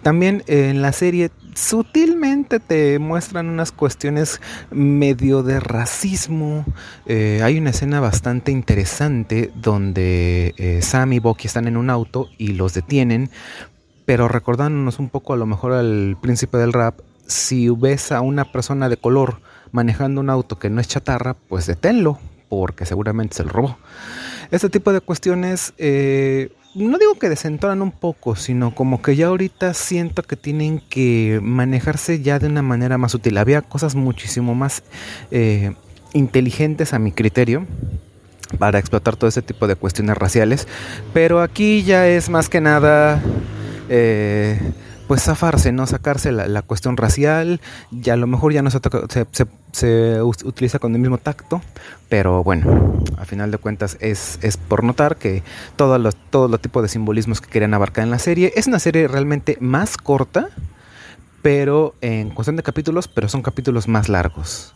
También 0.02 0.42
en 0.46 0.83
la 0.83 0.92
serie 0.92 1.31
sutilmente 1.55 2.61
te 2.61 2.98
muestran 2.98 3.48
unas 3.48 3.72
cuestiones 3.72 4.40
medio 4.70 5.42
de 5.42 5.59
racismo. 5.61 6.64
Eh, 7.07 7.40
hay 7.42 7.59
una 7.59 7.70
escena 7.70 8.00
bastante 8.00 8.52
interesante 8.52 9.50
donde 9.55 10.55
eh, 10.59 10.83
Sam 10.83 11.14
y 11.14 11.18
Bucky 11.18 11.46
están 11.46 11.66
en 11.66 11.76
un 11.76 11.90
auto 11.90 12.29
y 12.38 12.48
los 12.48 12.74
detienen, 12.74 13.31
pero 14.05 14.29
recordándonos 14.29 14.98
un 14.98 15.09
poco 15.09 15.33
a 15.33 15.37
lo 15.37 15.46
mejor 15.46 15.72
al 15.72 16.16
príncipe 16.20 16.59
del 16.59 16.72
rap, 16.72 17.00
si 17.26 17.68
ves 17.70 18.12
a 18.12 18.20
una 18.20 18.52
persona 18.52 18.88
de 18.88 18.96
color 18.96 19.40
manejando 19.72 20.20
un 20.20 20.31
auto 20.31 20.59
que 20.59 20.70
no 20.70 20.81
es 20.81 20.88
chatarra, 20.88 21.35
pues 21.35 21.66
deténlo, 21.66 22.18
porque 22.48 22.87
seguramente 22.87 23.35
se 23.37 23.44
lo 23.44 23.50
robó. 23.50 23.79
Este 24.50 24.68
tipo 24.68 24.92
de 24.92 25.00
cuestiones 25.00 25.74
eh, 25.79 26.52
no 26.77 26.99
digo 26.99 27.15
que 27.15 27.29
desentonan 27.29 27.81
un 27.83 27.91
poco, 27.91 28.37
sino 28.37 28.75
como 28.75 29.01
que 29.01 29.17
ya 29.17 29.29
ahorita 29.29 29.73
siento 29.75 30.23
que 30.23 30.37
tienen 30.37 30.81
que 30.81 31.41
manejarse 31.43 32.21
ya 32.21 32.39
de 32.39 32.47
una 32.47 32.62
manera 32.62 32.99
más 32.99 33.15
útil. 33.15 33.39
Había 33.39 33.62
cosas 33.62 33.95
muchísimo 33.95 34.55
más 34.55 34.83
eh, 35.31 35.75
inteligentes 36.12 36.93
a 36.93 36.99
mi 36.99 37.12
criterio 37.12 37.67
para 38.59 38.79
explotar 38.79 39.17
todo 39.17 39.29
ese 39.29 39.43
tipo 39.43 39.67
de 39.67 39.75
cuestiones 39.75 40.17
raciales, 40.17 40.69
pero 41.12 41.41
aquí 41.41 41.83
ya 41.83 42.07
es 42.07 42.29
más 42.29 42.49
que 42.49 42.61
nada... 42.61 43.23
Eh, 43.89 44.61
pues 45.07 45.23
zafarse, 45.23 45.73
¿no? 45.73 45.87
Sacarse 45.87 46.33
la, 46.33 46.62
cuestión 46.62 46.97
racial, 46.97 47.61
ya 47.90 48.14
a 48.14 48.16
lo 48.16 48.27
mejor 48.27 48.53
ya 48.53 48.62
no 48.62 48.71
se, 48.71 48.81
se, 49.73 50.23
utiliza 50.23 50.79
con 50.79 50.95
el 50.95 51.01
mismo 51.01 51.19
tacto, 51.19 51.62
pero 52.09 52.42
bueno, 52.42 53.03
a 53.19 53.25
final 53.25 53.51
de 53.51 53.59
cuentas 53.59 53.97
es, 54.01 54.38
es 54.42 54.57
por 54.57 54.83
notar 54.83 55.16
que 55.16 55.42
todos 55.77 56.01
los, 56.01 56.16
todos 56.16 56.51
los 56.51 56.61
tipos 56.61 56.83
de 56.83 56.88
simbolismos 56.88 57.40
que 57.40 57.49
querían 57.49 57.75
abarcar 57.75 58.05
en 58.05 58.11
la 58.11 58.19
serie, 58.19 58.53
es 58.57 58.66
una 58.66 58.79
serie 58.79 59.07
realmente 59.07 59.59
más 59.61 59.97
corta, 59.97 60.49
pero 61.42 61.95
en 62.01 62.31
cuestión 62.31 62.57
de 62.57 62.64
capítulos, 62.64 63.07
pero 63.07 63.29
son 63.29 63.42
capítulos 63.42 63.87
más 63.87 64.09
largos. 64.09 64.75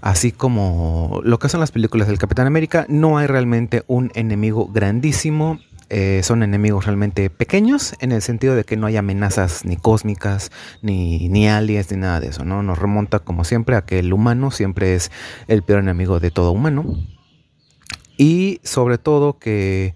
Así 0.00 0.30
como 0.30 1.20
lo 1.24 1.38
que 1.38 1.48
son 1.48 1.60
las 1.60 1.72
películas 1.72 2.06
del 2.06 2.18
Capitán 2.18 2.46
América, 2.46 2.86
no 2.88 3.18
hay 3.18 3.26
realmente 3.26 3.82
un 3.88 4.12
enemigo 4.14 4.68
grandísimo 4.68 5.58
eh, 5.90 6.20
son 6.22 6.42
enemigos 6.42 6.84
realmente 6.84 7.30
pequeños 7.30 7.94
en 8.00 8.12
el 8.12 8.22
sentido 8.22 8.54
de 8.54 8.64
que 8.64 8.76
no 8.76 8.86
hay 8.86 8.96
amenazas 8.96 9.64
ni 9.64 9.76
cósmicas, 9.76 10.50
ni, 10.82 11.28
ni 11.28 11.48
aliens, 11.48 11.90
ni 11.90 11.96
nada 11.96 12.20
de 12.20 12.28
eso, 12.28 12.44
¿no? 12.44 12.62
Nos 12.62 12.78
remonta 12.78 13.20
como 13.20 13.44
siempre 13.44 13.76
a 13.76 13.82
que 13.82 13.98
el 14.00 14.12
humano 14.12 14.50
siempre 14.50 14.94
es 14.94 15.10
el 15.46 15.62
peor 15.62 15.80
enemigo 15.80 16.20
de 16.20 16.30
todo 16.30 16.52
humano. 16.52 16.84
Y 18.16 18.60
sobre 18.64 18.98
todo 18.98 19.38
que 19.38 19.94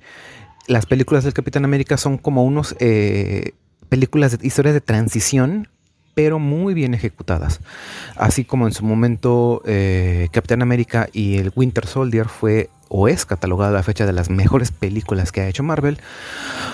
las 0.67 0.87
películas 0.87 1.25
del 1.25 1.35
Capitán 1.35 1.65
América 1.65 1.97
son 1.97 2.19
como 2.19 2.45
unos 2.45 2.77
eh, 2.79 3.53
películas 3.89 4.39
de 4.39 4.47
historias 4.47 4.75
de 4.75 4.81
transición 4.81 5.69
pero 6.15 6.39
muy 6.39 6.75
bien 6.75 6.95
ejecutadas. 6.95 7.61
Así 8.17 8.45
como 8.45 8.67
en 8.67 8.73
su 8.73 8.85
momento 8.85 9.63
eh, 9.65 10.29
Capitán 10.33 10.63
América 10.63 11.09
y 11.13 11.39
el 11.39 11.53
Winter 11.55 11.87
Soldier 11.87 12.29
fue 12.29 12.69
o 12.95 13.09
es 13.09 13.25
catalogada 13.25 13.71
a 13.71 13.75
la 13.75 13.83
fecha 13.83 14.05
de 14.05 14.13
las 14.13 14.29
mejores 14.29 14.71
películas 14.71 15.33
que 15.33 15.41
ha 15.41 15.49
hecho 15.49 15.63
Marvel, 15.63 15.99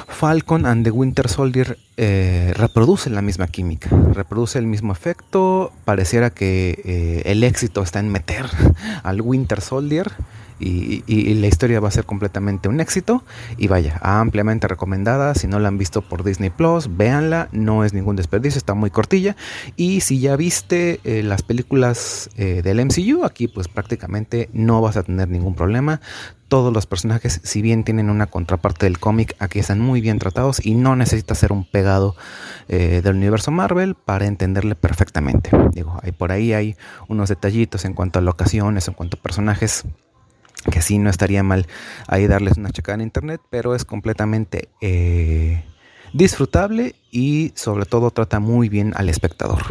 Falcon 0.09 0.67
and 0.67 0.83
the 0.83 0.91
Winter 0.91 1.29
Soldier 1.29 1.79
eh, 1.97 2.53
reproduce 2.57 3.09
la 3.09 3.23
misma 3.23 3.47
química, 3.47 3.89
reproduce 4.13 4.59
el 4.59 4.67
mismo 4.67 4.93
efecto, 4.93 5.73
pareciera 5.85 6.31
que 6.31 6.83
eh, 6.85 7.23
el 7.27 7.45
éxito 7.45 7.83
está 7.83 8.01
en 8.01 8.09
meter 8.09 8.47
al 9.05 9.21
Winter 9.21 9.61
Soldier 9.61 10.11
y, 10.61 11.35
la 11.35 11.47
historia 11.47 11.81
va 11.81 11.89
a 11.89 11.93
ser 11.93 12.05
completamente 12.05 12.69
un 12.69 12.81
éxito. 12.81 13.23
Y 13.57 13.69
vaya, 13.69 13.99
ampliamente 14.03 14.69
recomendada. 14.69 15.35
Si 15.35 15.47
no 15.47 15.59
la 15.59 15.69
han 15.69 15.79
visto 15.79 16.03
por 16.03 16.25
Disney 16.25 16.51
Plus, 16.51 16.97
véanla. 16.97 17.49
No 17.53 17.85
es 17.85 17.93
ningún 17.95 18.17
desperdicio, 18.17 18.59
está 18.59 18.75
muy 18.75 18.91
cortilla. 18.91 19.37
Y 19.77 20.01
si 20.01 20.21
ya 20.21 20.37
viste 20.37 21.01
eh, 21.05 21.23
las 21.23 21.43
películas 21.43 22.31
eh, 22.37 22.63
del 22.63 22.85
MCU, 22.85 23.25
aquí 23.25 23.49
pues 23.49 23.69
prácticamente 23.69 24.49
no 24.53 24.81
vas 24.81 24.97
a 24.97 25.03
tener 25.03 25.29
ningún 25.29 25.55
problema. 25.55 26.01
Todos 26.49 26.73
los 26.73 26.87
personajes, 26.87 27.43
si 27.45 27.61
bien 27.61 27.85
tienen 27.85 28.09
una 28.09 28.27
contraparte 28.27 28.87
del 28.87 28.99
cómic, 28.99 29.37
aquí 29.39 29.59
están 29.59 29.81
muy 29.81 30.01
bien 30.01 30.19
tratados 30.19 30.65
y 30.65 30.75
no 30.75 30.97
necesitas 30.97 31.37
ser 31.37 31.53
un 31.53 31.65
pegado 31.65 32.17
eh, 32.69 33.03
del 33.05 33.17
universo 33.17 33.51
Marvel 33.51 33.95
para 33.95 34.25
entenderle 34.25 34.75
perfectamente. 34.75 35.51
Digo, 35.75 36.01
por 36.17 36.33
ahí 36.33 36.55
hay 36.55 36.75
unos 37.07 37.29
detallitos 37.29 37.85
en 37.85 37.93
cuanto 37.93 38.19
a 38.19 38.23
locaciones, 38.23 38.89
en 38.89 38.95
cuanto 38.95 39.19
a 39.19 39.23
personajes 39.23 39.85
que 40.71 40.83
sí 40.83 40.99
no 40.99 41.11
estaría 41.11 41.43
mal 41.43 41.67
ahí 42.07 42.27
darles 42.27 42.57
una 42.59 42.71
checada 42.71 42.97
en 42.97 43.03
internet, 43.03 43.41
pero 43.51 43.75
es 43.75 43.85
completamente 43.85 44.69
eh, 44.81 45.65
disfrutable 46.13 46.95
y 47.11 47.53
sobre 47.55 47.87
todo 47.87 48.11
trata 48.11 48.41
muy 48.41 48.69
bien 48.69 48.93
al 48.97 49.09
espectador. 49.09 49.63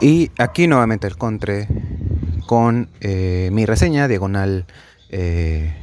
Y 0.00 0.30
aquí 0.38 0.66
nuevamente 0.66 1.06
el 1.06 1.16
contre 1.16 1.68
con 2.46 2.88
eh, 3.00 3.50
mi 3.52 3.66
reseña 3.66 4.08
diagonal 4.08 4.64
eh, 5.10 5.74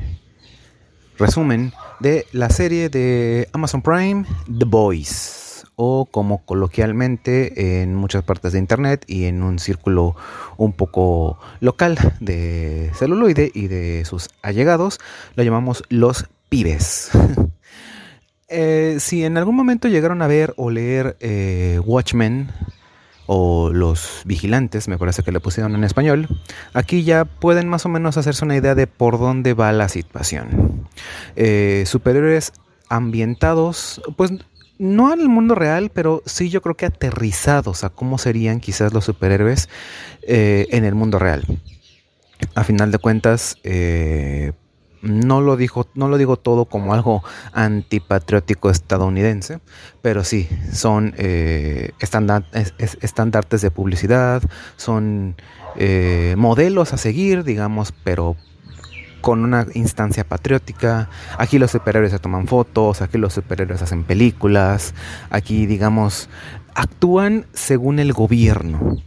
resumen 1.20 1.72
de 2.00 2.26
la 2.32 2.50
serie 2.50 2.90
de 2.90 3.48
Amazon 3.54 3.84
Prime 3.84 4.26
The 4.58 4.66
Boys 4.66 5.68
o 5.76 6.08
como 6.10 6.44
coloquialmente 6.46 7.84
en 7.84 7.94
muchas 7.94 8.24
partes 8.24 8.54
de 8.54 8.60
internet 8.60 9.06
y 9.06 9.26
en 9.26 9.44
un 9.44 9.60
círculo 9.60 10.16
un 10.58 10.74
poco 10.74 11.38
local 11.60 12.00
de 12.20 12.90
celuloide 12.96 13.52
y 13.54 13.68
de 13.68 14.04
sus 14.04 14.30
allegados 14.42 15.00
lo 15.36 15.44
llamamos 15.44 15.84
los 15.90 16.26
pibes. 16.50 17.12
Eh, 18.50 18.96
si 19.02 19.26
en 19.26 19.36
algún 19.36 19.58
momento 19.58 19.90
llegaron 19.90 20.22
a 20.22 20.28
ver 20.28 20.54
o 20.56 20.70
leer 20.70 21.18
Watchmen 21.86 22.50
o 23.28 23.70
los 23.72 24.22
vigilantes, 24.26 24.88
me 24.88 24.98
parece 24.98 25.22
que 25.22 25.32
le 25.32 25.40
pusieron 25.40 25.76
en 25.76 25.84
español, 25.84 26.28
aquí 26.74 27.04
ya 27.04 27.26
pueden 27.26 27.70
más 27.70 27.86
o 27.86 27.90
menos 27.90 28.18
hacerse 28.18 28.44
una 28.44 28.56
idea 28.56 28.74
de 28.74 28.88
por 28.88 29.20
dónde 29.20 29.54
va 29.54 29.72
la 29.72 29.90
situación. 29.90 30.88
Eh, 31.36 31.84
superhéroes 31.86 32.54
ambientados, 32.90 34.02
pues 34.16 34.32
no 34.80 35.12
al 35.12 35.28
mundo 35.28 35.56
real, 35.56 35.92
pero 35.94 36.24
sí 36.26 36.50
yo 36.50 36.62
creo 36.62 36.76
que 36.76 36.86
aterrizados 36.86 37.84
a 37.84 37.90
cómo 37.90 38.18
serían 38.18 38.60
quizás 38.60 38.94
los 38.94 39.06
superhéroes 39.06 39.70
eh, 40.22 40.68
en 40.72 40.86
el 40.86 40.96
mundo 40.96 41.20
real. 41.20 41.46
A 42.56 42.64
final 42.64 42.92
de 42.92 43.00
cuentas, 43.00 43.58
eh, 43.64 44.54
no 45.08 45.42
lo, 45.42 45.58
dijo, 45.58 45.88
no 45.96 46.08
lo 46.08 46.18
digo 46.18 46.38
todo 46.38 46.66
como 46.66 46.94
algo 46.94 47.24
antipatriótico 47.54 48.70
estadounidense, 48.70 49.60
pero 50.02 50.24
sí, 50.24 50.48
son 50.72 51.14
eh, 51.18 51.92
estandartes 52.00 53.62
de 53.62 53.72
publicidad, 53.72 54.44
son 54.76 55.36
eh, 55.78 56.36
modelos 56.38 56.94
a 56.94 56.98
seguir, 56.98 57.44
digamos, 57.44 57.94
pero 58.04 58.36
con 59.22 59.44
una 59.44 59.66
instancia 59.74 60.24
patriótica. 60.24 61.10
Aquí 61.38 61.60
los 61.60 61.72
superhéroes 61.72 62.12
se 62.12 62.20
toman 62.20 62.48
fotos, 62.48 63.02
aquí 63.02 63.18
los 63.18 63.34
superhéroes 63.34 63.82
hacen 63.82 64.04
películas, 64.04 64.94
aquí, 65.30 65.66
digamos, 65.66 66.30
actúan 66.76 67.46
según 67.54 68.00
el 68.00 68.14
gobierno 68.14 68.98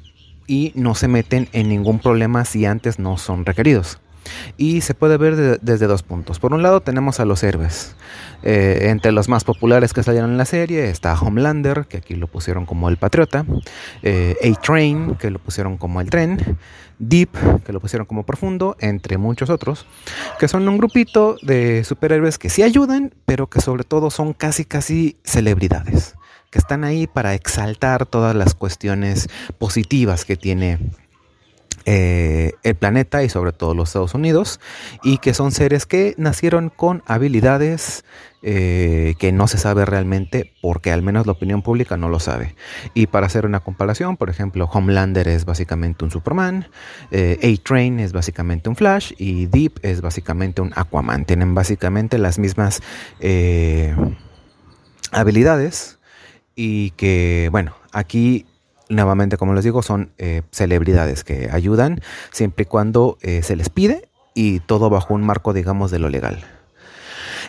y 0.47 0.73
no 0.75 0.95
se 0.95 1.07
meten 1.07 1.49
en 1.53 1.69
ningún 1.69 2.01
problema 2.01 2.45
si 2.45 2.67
antes 2.67 2.99
no 2.99 3.17
son 3.17 3.47
requeridos. 3.47 4.01
Y 4.57 4.81
se 4.81 4.95
puede 4.95 5.17
ver 5.17 5.61
desde 5.61 5.87
dos 5.87 6.03
puntos. 6.03 6.39
Por 6.39 6.53
un 6.55 6.63
lado 6.63 6.81
tenemos 6.81 7.21
a 7.21 7.25
los 7.25 7.43
héroes. 7.43 7.95
Eh, 8.43 8.89
entre 8.91 9.13
los 9.13 9.29
más 9.29 9.45
populares 9.45 9.93
que 9.93 10.03
salieron 10.03 10.31
en 10.31 10.39
la 10.39 10.47
serie 10.47 10.89
está 10.89 11.15
Homelander, 11.15 11.87
que 11.87 11.99
aquí 11.99 12.15
lo 12.15 12.27
pusieron 12.27 12.67
como 12.67 12.89
el 12.89 12.97
patriota. 12.97 13.45
Eh, 14.03 14.37
A-Train, 14.43 15.17
que 15.17 15.31
lo 15.31 15.39
pusieron 15.39 15.77
como 15.77 16.01
el 16.01 16.11
tren. 16.11 16.59
Deep, 17.01 17.31
que 17.65 17.73
lo 17.73 17.81
pusieron 17.81 18.07
como 18.07 18.25
profundo, 18.25 18.77
entre 18.79 19.17
muchos 19.17 19.49
otros, 19.49 19.87
que 20.39 20.49
son 20.49 20.69
un 20.69 20.77
grupito 20.77 21.37
de 21.41 21.83
superhéroes 21.83 22.39
que 22.39 22.51
sí 22.51 22.63
ayudan, 22.63 23.15
pero 23.25 23.49
que 23.49 23.63
sobre 23.63 23.85
todo 23.85 24.11
son 24.11 24.35
casi 24.35 24.67
casi 24.67 25.17
celebridades, 25.25 26.15
que 26.51 26.59
están 26.59 26.85
ahí 26.85 27.07
para 27.07 27.35
exaltar 27.35 28.05
todas 28.05 28.37
las 28.37 28.55
cuestiones 28.55 29.31
positivas 29.59 30.27
que 30.27 30.37
tiene 30.37 30.79
eh, 31.87 32.53
el 32.63 32.75
planeta 32.75 33.23
y 33.23 33.29
sobre 33.29 33.53
todo 33.53 33.75
los 33.75 33.89
Estados 33.89 34.15
Unidos 34.15 34.61
y 35.03 35.19
que 35.19 35.33
son 35.33 35.51
seres 35.51 35.87
que 35.87 36.15
nacieron 36.19 36.69
con 36.69 37.03
habilidades 37.07 38.05
eh, 38.43 39.15
que 39.19 39.33
no 39.33 39.47
se 39.47 39.59
sabe 39.59 39.85
realmente 39.85 40.53
porque 40.61 40.93
al 40.93 41.03
menos 41.03 41.27
la 41.27 41.33
opinión 41.33 41.63
pública 41.63 41.97
no 41.97 42.09
lo 42.09 42.21
sabe. 42.21 42.55
Y 42.93 43.07
para 43.07 43.27
hacer 43.27 43.47
una 43.47 43.61
comparación, 43.61 44.17
por 44.17 44.29
ejemplo, 44.31 44.69
Homelander 44.71 45.29
es 45.29 45.45
básicamente 45.45 46.05
un 46.05 46.11
Superman, 46.11 46.69
eh, 47.11 47.39
A-Train 47.43 48.01
es 48.01 48.13
básicamente 48.13 48.69
un 48.69 48.77
Flash 48.77 49.13
y 49.17 49.47
Deep 49.47 49.81
es 49.83 50.01
básicamente 50.01 50.61
un 50.61 50.73
Aquaman. 50.77 51.25
Tienen 51.25 51.55
básicamente 51.55 52.19
las 52.19 52.39
mismas 52.39 52.83
habilidades 55.13 55.99
y 56.55 56.91
que, 56.91 57.49
bueno, 57.51 57.75
aquí 57.93 58.47
nuevamente, 58.91 59.39
como 59.39 59.55
les 59.55 59.65
digo, 59.65 59.83
son 59.83 60.11
eh, 60.19 60.43
celebridades 60.51 61.25
que 61.25 61.49
ayudan 61.51 62.01
siempre 62.33 62.65
y 62.65 62.67
cuando 62.67 63.17
eh, 63.23 63.43
se 63.43 63.57
les 63.57 63.71
pide 63.71 64.09
y 64.35 64.61
todo 64.61 64.91
bajo 64.91 65.15
un 65.15 65.23
marco, 65.23 65.55
digamos, 65.55 65.91
de 65.91 65.99
lo 65.99 66.11
legal. 66.11 66.45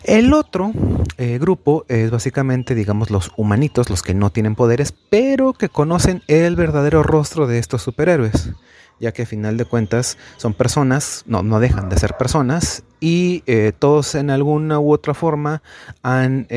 El 0.04 0.34
otro 0.34 0.72
eh, 1.18 1.38
grupo 1.40 1.86
es 1.88 2.10
básicamente, 2.10 2.74
digamos, 2.74 3.12
los 3.12 3.32
humanitos, 3.36 3.90
los 3.90 4.02
que 4.02 4.14
no 4.14 4.32
tienen 4.32 4.56
poderes, 4.56 4.94
pero 5.10 5.54
que 5.54 5.70
conocen 5.70 6.24
el 6.28 6.56
verdadero 6.56 7.04
rostro 7.04 7.46
de 7.46 7.60
estos 7.60 7.84
superhéroes, 7.84 8.52
ya 9.00 9.12
que 9.12 9.24
a 9.24 9.26
final 9.28 9.58
de 9.58 9.66
cuentas 9.66 10.18
son 10.38 10.54
personas, 10.54 11.24
no, 11.28 11.44
no 11.44 11.60
dejan 11.60 11.90
de 11.90 11.98
ser 11.98 12.18
personas, 12.18 12.84
y 13.00 13.44
todos 13.78 14.16
en 14.16 14.30
alguna 14.30 14.80
u 14.80 14.92
otra 14.92 15.14
forma 15.14 15.62
han 16.04 16.48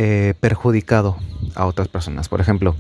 perjudicado 0.40 1.16
a 1.54 1.66
otras 1.66 1.88
personas. 1.88 2.28
Por 2.28 2.40
ejemplo, 2.42 2.76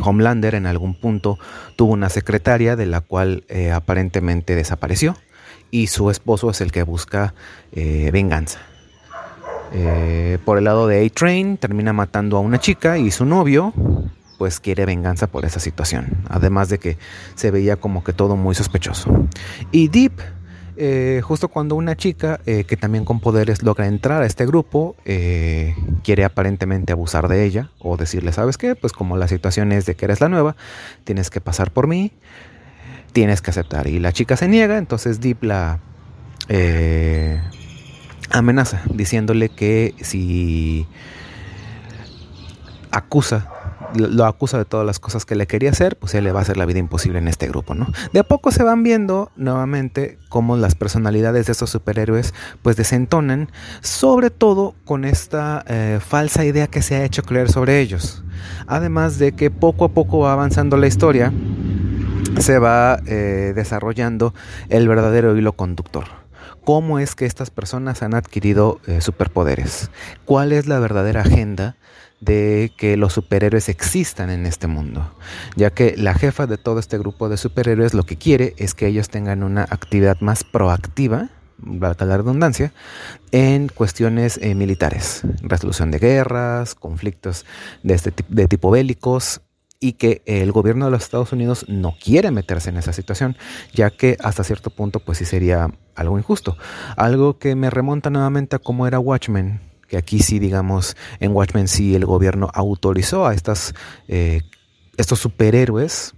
Homelander 0.00 0.54
en 0.54 0.66
algún 0.66 0.94
punto 0.94 1.38
tuvo 1.76 1.92
una 1.92 2.08
secretaria 2.08 2.76
de 2.76 2.86
la 2.86 3.00
cual 3.00 3.44
eh, 3.48 3.70
aparentemente 3.70 4.54
desapareció 4.54 5.16
y 5.70 5.88
su 5.88 6.10
esposo 6.10 6.50
es 6.50 6.60
el 6.60 6.72
que 6.72 6.82
busca 6.82 7.34
eh, 7.72 8.10
venganza. 8.12 8.60
Eh, 9.72 10.38
por 10.44 10.56
el 10.58 10.64
lado 10.64 10.86
de 10.86 11.04
A-Train 11.04 11.58
termina 11.58 11.92
matando 11.92 12.38
a 12.38 12.40
una 12.40 12.58
chica 12.58 12.96
y 12.96 13.10
su 13.10 13.26
novio 13.26 13.74
pues 14.38 14.60
quiere 14.60 14.86
venganza 14.86 15.26
por 15.26 15.44
esa 15.44 15.60
situación. 15.60 16.24
Además 16.28 16.68
de 16.68 16.78
que 16.78 16.96
se 17.34 17.50
veía 17.50 17.76
como 17.76 18.04
que 18.04 18.12
todo 18.12 18.36
muy 18.36 18.54
sospechoso. 18.54 19.28
Y 19.72 19.88
Deep 19.88 20.12
eh, 20.78 21.20
justo 21.22 21.48
cuando 21.48 21.74
una 21.74 21.96
chica 21.96 22.40
eh, 22.46 22.62
que 22.62 22.76
también 22.76 23.04
con 23.04 23.18
poderes 23.18 23.64
logra 23.64 23.88
entrar 23.88 24.22
a 24.22 24.26
este 24.26 24.46
grupo, 24.46 24.94
eh, 25.04 25.74
quiere 26.04 26.24
aparentemente 26.24 26.92
abusar 26.92 27.26
de 27.26 27.44
ella 27.44 27.70
o 27.80 27.96
decirle, 27.96 28.32
¿sabes 28.32 28.56
qué? 28.56 28.76
Pues 28.76 28.92
como 28.92 29.16
la 29.16 29.26
situación 29.26 29.72
es 29.72 29.86
de 29.86 29.96
que 29.96 30.04
eres 30.04 30.20
la 30.20 30.28
nueva, 30.28 30.54
tienes 31.02 31.30
que 31.30 31.40
pasar 31.40 31.72
por 31.72 31.88
mí, 31.88 32.12
tienes 33.12 33.42
que 33.42 33.50
aceptar. 33.50 33.88
Y 33.88 33.98
la 33.98 34.12
chica 34.12 34.36
se 34.36 34.46
niega, 34.46 34.78
entonces 34.78 35.20
Deep 35.20 35.42
la 35.42 35.80
amenaza 38.30 38.82
diciéndole 38.94 39.48
que 39.48 39.94
si 40.00 40.86
acusa 42.92 43.50
lo 43.94 44.26
acusa 44.26 44.58
de 44.58 44.64
todas 44.64 44.86
las 44.86 44.98
cosas 44.98 45.24
que 45.24 45.34
le 45.34 45.46
quería 45.46 45.70
hacer, 45.70 45.96
pues 45.96 46.14
él 46.14 46.24
le 46.24 46.32
va 46.32 46.40
a 46.40 46.42
hacer 46.42 46.56
la 46.56 46.66
vida 46.66 46.78
imposible 46.78 47.18
en 47.18 47.28
este 47.28 47.48
grupo, 47.48 47.74
¿no? 47.74 47.86
De 48.12 48.20
a 48.20 48.24
poco 48.24 48.50
se 48.50 48.62
van 48.62 48.82
viendo 48.82 49.30
nuevamente 49.36 50.18
cómo 50.28 50.56
las 50.56 50.74
personalidades 50.74 51.46
de 51.46 51.52
estos 51.52 51.70
superhéroes 51.70 52.34
pues 52.62 52.76
desentonan, 52.76 53.50
sobre 53.80 54.30
todo 54.30 54.74
con 54.84 55.04
esta 55.04 55.64
eh, 55.66 56.00
falsa 56.06 56.44
idea 56.44 56.66
que 56.66 56.82
se 56.82 56.96
ha 56.96 57.04
hecho 57.04 57.22
creer 57.22 57.50
sobre 57.50 57.80
ellos. 57.80 58.22
Además 58.66 59.18
de 59.18 59.32
que 59.32 59.50
poco 59.50 59.84
a 59.84 59.88
poco 59.88 60.20
va 60.20 60.32
avanzando 60.32 60.76
la 60.76 60.86
historia, 60.86 61.32
se 62.38 62.58
va 62.58 63.00
eh, 63.06 63.52
desarrollando 63.54 64.34
el 64.68 64.86
verdadero 64.86 65.36
hilo 65.36 65.52
conductor 65.52 66.06
cómo 66.64 66.98
es 66.98 67.14
que 67.14 67.24
estas 67.24 67.48
personas 67.48 68.02
han 68.02 68.12
adquirido 68.12 68.78
eh, 68.86 69.00
superpoderes, 69.00 69.90
cuál 70.26 70.52
es 70.52 70.66
la 70.66 70.78
verdadera 70.78 71.22
agenda 71.22 71.76
de 72.20 72.72
que 72.76 72.96
los 72.96 73.12
superhéroes 73.12 73.68
existan 73.68 74.30
en 74.30 74.46
este 74.46 74.66
mundo, 74.66 75.12
ya 75.56 75.70
que 75.70 75.96
la 75.96 76.14
jefa 76.14 76.46
de 76.46 76.58
todo 76.58 76.80
este 76.80 76.98
grupo 76.98 77.28
de 77.28 77.36
superhéroes 77.36 77.94
lo 77.94 78.04
que 78.04 78.16
quiere 78.16 78.54
es 78.56 78.74
que 78.74 78.86
ellos 78.86 79.08
tengan 79.08 79.42
una 79.42 79.62
actividad 79.62 80.20
más 80.20 80.44
proactiva, 80.44 81.28
valga 81.58 82.06
la 82.06 82.16
redundancia, 82.16 82.72
en 83.30 83.68
cuestiones 83.68 84.38
eh, 84.42 84.54
militares, 84.54 85.22
resolución 85.42 85.90
de 85.90 85.98
guerras, 85.98 86.74
conflictos 86.74 87.46
de, 87.82 87.94
este 87.94 88.12
de 88.28 88.48
tipo 88.48 88.70
bélicos, 88.70 89.40
y 89.80 89.92
que 89.92 90.22
el 90.26 90.50
gobierno 90.50 90.86
de 90.86 90.90
los 90.90 91.04
Estados 91.04 91.32
Unidos 91.32 91.64
no 91.68 91.94
quiere 92.02 92.30
meterse 92.30 92.70
en 92.70 92.78
esa 92.78 92.92
situación, 92.92 93.36
ya 93.72 93.90
que 93.90 94.16
hasta 94.20 94.42
cierto 94.42 94.70
punto 94.70 95.00
pues 95.00 95.18
sí 95.18 95.24
sería 95.24 95.70
algo 95.94 96.18
injusto. 96.18 96.56
Algo 96.96 97.38
que 97.38 97.54
me 97.54 97.70
remonta 97.70 98.10
nuevamente 98.10 98.56
a 98.56 98.58
cómo 98.58 98.88
era 98.88 98.98
Watchmen, 98.98 99.60
que 99.88 99.96
aquí 99.96 100.20
sí, 100.20 100.38
digamos, 100.38 100.96
en 101.18 101.32
Watchmen 101.34 101.66
sí 101.66 101.94
el 101.94 102.04
gobierno 102.04 102.50
autorizó 102.54 103.26
a 103.26 103.34
estas, 103.34 103.74
eh, 104.06 104.42
estos 104.96 105.18
superhéroes, 105.18 106.14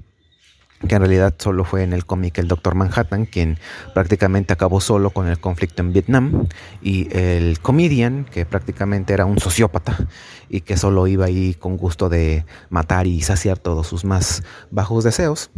que 0.89 0.95
en 0.95 1.03
realidad 1.03 1.35
solo 1.39 1.65
fue 1.65 1.83
en 1.83 1.93
el 1.93 2.07
cómic 2.07 2.39
el 2.39 2.49
Doctor 2.49 2.75
Manhattan, 2.75 3.27
quien 3.27 3.59
prácticamente 3.95 4.53
acabó 4.53 4.81
solo 4.81 5.11
con 5.11 5.29
el 5.29 5.39
conflicto 5.39 5.83
en 5.83 5.93
Vietnam, 5.93 6.49
y 6.83 7.09
el 7.17 7.61
Comedian, 7.61 8.25
que 8.25 8.47
prácticamente 8.47 9.13
era 9.13 9.27
un 9.27 9.39
sociópata 9.39 10.09
y 10.49 10.63
que 10.63 10.77
solo 10.77 11.07
iba 11.07 11.27
ahí 11.27 11.55
con 11.55 11.77
gusto 11.77 12.09
de 12.09 12.45
matar 12.71 13.07
y 13.07 13.21
saciar 13.23 13.59
todos 13.59 13.87
sus 13.87 14.05
más 14.05 14.43
bajos 14.71 15.05
deseos. 15.05 15.51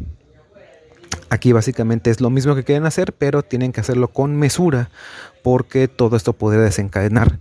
Aquí 1.31 1.53
básicamente 1.53 2.11
es 2.11 2.21
lo 2.21 2.29
mismo 2.29 2.55
que 2.55 2.65
quieren 2.65 2.85
hacer, 2.85 3.13
pero 3.15 3.43
tienen 3.43 3.73
que 3.73 3.81
hacerlo 3.81 4.09
con 4.09 4.37
mesura, 4.37 4.91
porque 5.43 5.89
todo 5.89 6.17
esto 6.17 6.33
podría 6.33 6.63
desencadenar 6.63 7.39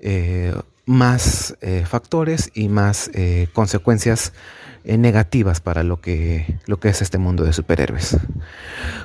eh, 0.00 0.54
más 0.86 1.56
eh, 1.60 1.84
factores 1.86 2.50
y 2.54 2.68
más 2.68 3.10
eh, 3.14 3.48
consecuencias 3.52 4.32
negativas 4.82 5.60
para 5.60 5.82
lo 5.82 6.00
que, 6.00 6.58
lo 6.66 6.80
que 6.80 6.88
es 6.88 7.02
este 7.02 7.18
mundo 7.18 7.44
de 7.44 7.52
superhéroes. 7.52 8.16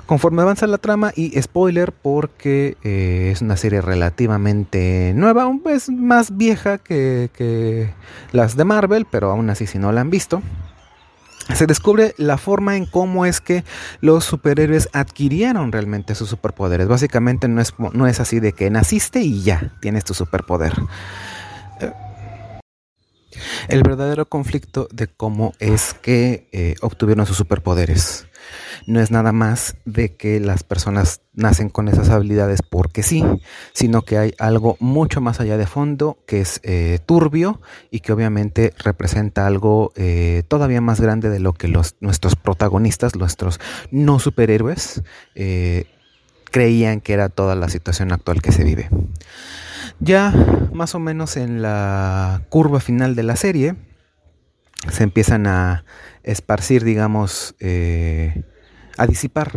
Conforme 0.06 0.42
avanza 0.42 0.68
la 0.68 0.78
trama, 0.78 1.12
y 1.14 1.40
spoiler 1.42 1.92
porque 1.92 2.78
es 2.82 3.42
una 3.42 3.58
serie 3.58 3.82
relativamente 3.82 5.12
nueva, 5.16 5.52
es 5.66 5.90
más 5.90 6.38
vieja 6.38 6.78
que, 6.78 7.30
que 7.34 7.90
las 8.32 8.56
de 8.56 8.64
Marvel, 8.64 9.06
pero 9.12 9.32
aún 9.32 9.50
así 9.50 9.68
si 9.68 9.78
no 9.78 9.92
la 9.92 10.00
han 10.00 10.10
visto 10.10 10.42
se 11.54 11.68
descubre 11.68 12.16
la 12.18 12.38
forma 12.38 12.76
en 12.76 12.86
cómo 12.86 13.26
es 13.26 13.40
que 13.40 13.64
los 14.02 14.26
superhéroes 14.26 14.90
adquirieron 14.94 15.72
realmente 15.72 16.16
sus 16.16 16.30
superpoderes. 16.30 16.88
Básicamente 16.88 17.48
no 17.48 17.62
es, 17.62 17.74
no 17.94 18.08
es 18.08 18.20
así 18.20 18.40
de 18.40 18.54
que 18.54 18.70
naciste 18.70 19.22
y 19.22 19.44
ya 19.44 19.74
tienes 19.80 20.04
tu 20.04 20.14
superpoder. 20.14 20.74
El 23.68 23.84
verdadero 23.84 24.28
conflicto 24.28 24.88
de 24.92 25.08
cómo 25.08 25.54
es 25.60 25.94
que 25.94 26.48
eh, 26.52 26.76
obtuvieron 26.82 27.26
sus 27.26 27.38
superpoderes 27.38 28.28
no 28.88 29.00
es 29.00 29.12
nada 29.12 29.32
más 29.32 29.76
de 29.86 30.16
que 30.16 30.40
las 30.40 30.64
personas 30.64 31.22
nacen 31.34 31.70
con 31.70 31.88
esas 31.88 32.10
habilidades 32.10 32.62
porque 32.62 33.04
sí, 33.04 33.24
sino 33.74 34.04
que 34.04 34.18
hay 34.18 34.34
algo 34.38 34.78
mucho 34.80 35.22
más 35.22 35.40
allá 35.40 35.58
de 35.58 35.66
fondo 35.66 36.18
que 36.28 36.42
es 36.42 36.60
eh, 36.64 37.00
turbio 37.06 37.62
y 37.92 38.00
que 38.00 38.14
obviamente 38.14 38.74
representa 38.78 39.48
algo 39.48 39.92
eh, 39.96 40.44
todavía 40.48 40.82
más 40.82 41.02
grande 41.02 41.30
de 41.30 41.40
lo 41.40 41.54
que 41.54 41.68
los, 41.68 41.96
nuestros 42.00 42.36
protagonistas, 42.36 43.16
nuestros 43.16 43.60
no 43.92 44.20
superhéroes, 44.20 45.04
eh, 45.34 45.86
creían 46.52 47.02
que 47.02 47.14
era 47.14 47.30
toda 47.30 47.56
la 47.56 47.70
situación 47.70 48.12
actual 48.12 48.42
que 48.42 48.52
se 48.52 48.64
vive. 48.64 48.90
Ya 50.00 50.34
más 50.74 50.96
o 50.96 51.00
menos 51.00 51.38
en 51.38 51.62
la 51.62 52.44
curva 52.50 52.80
final 52.80 53.16
de 53.16 53.24
la 53.24 53.36
serie 53.36 53.76
se 54.92 55.04
empiezan 55.04 55.48
a 55.48 55.86
esparcir, 56.24 56.84
digamos, 56.84 57.56
a 58.98 59.08
disipar 59.08 59.52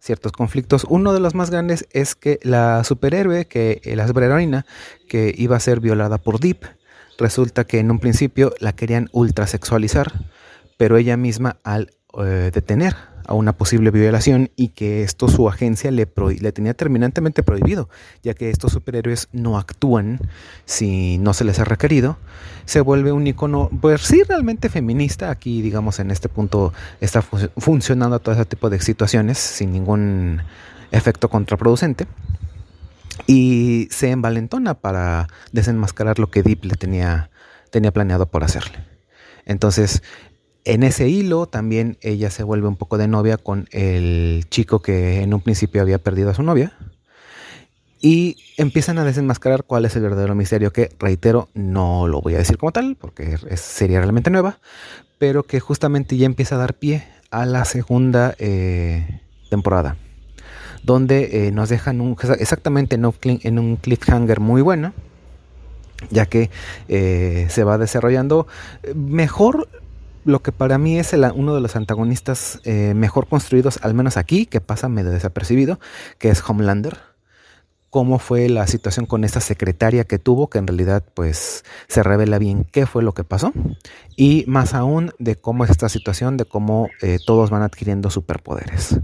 ciertos 0.00 0.32
conflictos. 0.32 0.86
Uno 0.88 1.12
de 1.12 1.20
los 1.20 1.34
más 1.34 1.50
grandes 1.50 1.86
es 1.92 2.14
que 2.14 2.38
la 2.42 2.84
superhéroe, 2.84 3.46
que 3.46 3.80
la 3.96 4.06
superheroína, 4.06 4.64
que 5.08 5.34
iba 5.36 5.56
a 5.56 5.60
ser 5.60 5.80
violada 5.80 6.18
por 6.18 6.40
Deep, 6.40 6.64
resulta 7.18 7.64
que 7.64 7.80
en 7.80 7.90
un 7.90 7.98
principio 7.98 8.54
la 8.60 8.72
querían 8.72 9.08
ultrasexualizar, 9.12 10.12
pero 10.78 10.96
ella 10.96 11.16
misma 11.16 11.58
al 11.64 11.90
eh, 12.18 12.50
detener 12.52 12.94
a 13.26 13.34
una 13.34 13.52
posible 13.52 13.90
violación 13.90 14.50
y 14.56 14.68
que 14.68 15.02
esto 15.02 15.28
su 15.28 15.48
agencia 15.48 15.90
le, 15.90 16.08
le 16.40 16.52
tenía 16.52 16.74
terminantemente 16.74 17.42
prohibido, 17.42 17.88
ya 18.22 18.34
que 18.34 18.50
estos 18.50 18.72
superhéroes 18.72 19.28
no 19.32 19.58
actúan 19.58 20.20
si 20.64 21.18
no 21.18 21.34
se 21.34 21.44
les 21.44 21.58
ha 21.58 21.64
requerido, 21.64 22.16
se 22.64 22.80
vuelve 22.80 23.12
un 23.12 23.26
icono, 23.26 23.70
pues 23.80 24.02
sí, 24.02 24.22
realmente 24.22 24.68
feminista. 24.68 25.30
Aquí, 25.30 25.62
digamos, 25.62 25.98
en 25.98 26.10
este 26.10 26.28
punto 26.28 26.72
está 27.00 27.22
funcionando 27.22 28.18
todo 28.20 28.34
ese 28.34 28.44
tipo 28.44 28.70
de 28.70 28.80
situaciones 28.80 29.38
sin 29.38 29.72
ningún 29.72 30.42
efecto 30.90 31.28
contraproducente. 31.28 32.06
Y 33.26 33.88
se 33.90 34.10
envalentona 34.10 34.74
para 34.74 35.28
desenmascarar 35.52 36.18
lo 36.18 36.30
que 36.30 36.42
Deep 36.42 36.64
le 36.64 36.74
tenía, 36.74 37.30
tenía 37.70 37.92
planeado 37.92 38.26
por 38.26 38.44
hacerle. 38.44 38.78
Entonces, 39.46 40.02
en 40.66 40.82
ese 40.82 41.08
hilo 41.08 41.46
también 41.46 41.96
ella 42.00 42.28
se 42.28 42.42
vuelve 42.42 42.66
un 42.66 42.74
poco 42.74 42.98
de 42.98 43.06
novia 43.06 43.38
con 43.38 43.68
el 43.70 44.46
chico 44.50 44.82
que 44.82 45.22
en 45.22 45.32
un 45.32 45.40
principio 45.40 45.80
había 45.80 45.98
perdido 45.98 46.30
a 46.30 46.34
su 46.34 46.42
novia. 46.42 46.72
Y 48.00 48.36
empiezan 48.56 48.98
a 48.98 49.04
desenmascarar 49.04 49.62
cuál 49.62 49.84
es 49.84 49.94
el 49.96 50.02
verdadero 50.02 50.34
misterio, 50.34 50.72
que 50.72 50.90
reitero, 50.98 51.48
no 51.54 52.08
lo 52.08 52.20
voy 52.20 52.34
a 52.34 52.38
decir 52.38 52.58
como 52.58 52.72
tal, 52.72 52.96
porque 53.00 53.38
sería 53.56 54.00
realmente 54.00 54.28
nueva, 54.30 54.58
pero 55.18 55.44
que 55.44 55.60
justamente 55.60 56.16
ya 56.16 56.26
empieza 56.26 56.56
a 56.56 56.58
dar 56.58 56.74
pie 56.74 57.06
a 57.30 57.46
la 57.46 57.64
segunda 57.64 58.34
eh, 58.38 59.20
temporada, 59.48 59.96
donde 60.82 61.46
eh, 61.46 61.52
nos 61.52 61.68
dejan 61.68 62.16
exactamente 62.38 62.96
en 62.96 63.58
un, 63.58 63.76
cliffhanger 63.76 64.40
muy 64.40 64.62
bueno, 64.62 64.92
ya 66.10 66.26
que 66.26 66.50
eh, 66.88 67.46
se 67.50 67.64
va 67.64 67.78
desarrollando 67.78 68.46
mejor 68.94 69.68
lo 70.26 70.42
que 70.42 70.52
para 70.52 70.76
mí 70.76 70.98
es 70.98 71.12
uno 71.34 71.54
de 71.54 71.60
los 71.60 71.76
antagonistas 71.76 72.60
eh, 72.64 72.92
mejor 72.94 73.28
construidos, 73.28 73.78
al 73.82 73.94
menos 73.94 74.16
aquí, 74.16 74.46
que 74.46 74.60
pasa 74.60 74.88
medio 74.88 75.10
desapercibido, 75.10 75.78
que 76.18 76.28
es 76.28 76.42
Homelander. 76.46 76.98
Cómo 77.88 78.18
fue 78.18 78.48
la 78.48 78.66
situación 78.66 79.06
con 79.06 79.24
esta 79.24 79.40
secretaria 79.40 80.04
que 80.04 80.18
tuvo, 80.18 80.50
que 80.50 80.58
en 80.58 80.66
realidad 80.66 81.04
pues 81.14 81.64
se 81.88 82.02
revela 82.02 82.38
bien 82.38 82.64
qué 82.70 82.84
fue 82.84 83.02
lo 83.02 83.14
que 83.14 83.24
pasó. 83.24 83.52
Y 84.16 84.44
más 84.48 84.74
aún 84.74 85.12
de 85.18 85.36
cómo 85.36 85.64
es 85.64 85.70
esta 85.70 85.88
situación, 85.88 86.36
de 86.36 86.44
cómo 86.44 86.90
eh, 87.00 87.18
todos 87.24 87.48
van 87.48 87.62
adquiriendo 87.62 88.10
superpoderes. 88.10 88.98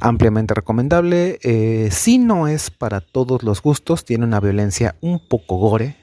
Ampliamente 0.00 0.54
recomendable. 0.54 1.38
Eh, 1.42 1.88
si 1.90 2.18
no 2.18 2.46
es 2.46 2.70
para 2.70 3.00
todos 3.00 3.42
los 3.42 3.62
gustos, 3.62 4.04
tiene 4.04 4.26
una 4.26 4.38
violencia 4.38 4.94
un 5.00 5.26
poco 5.26 5.56
gore 5.56 5.96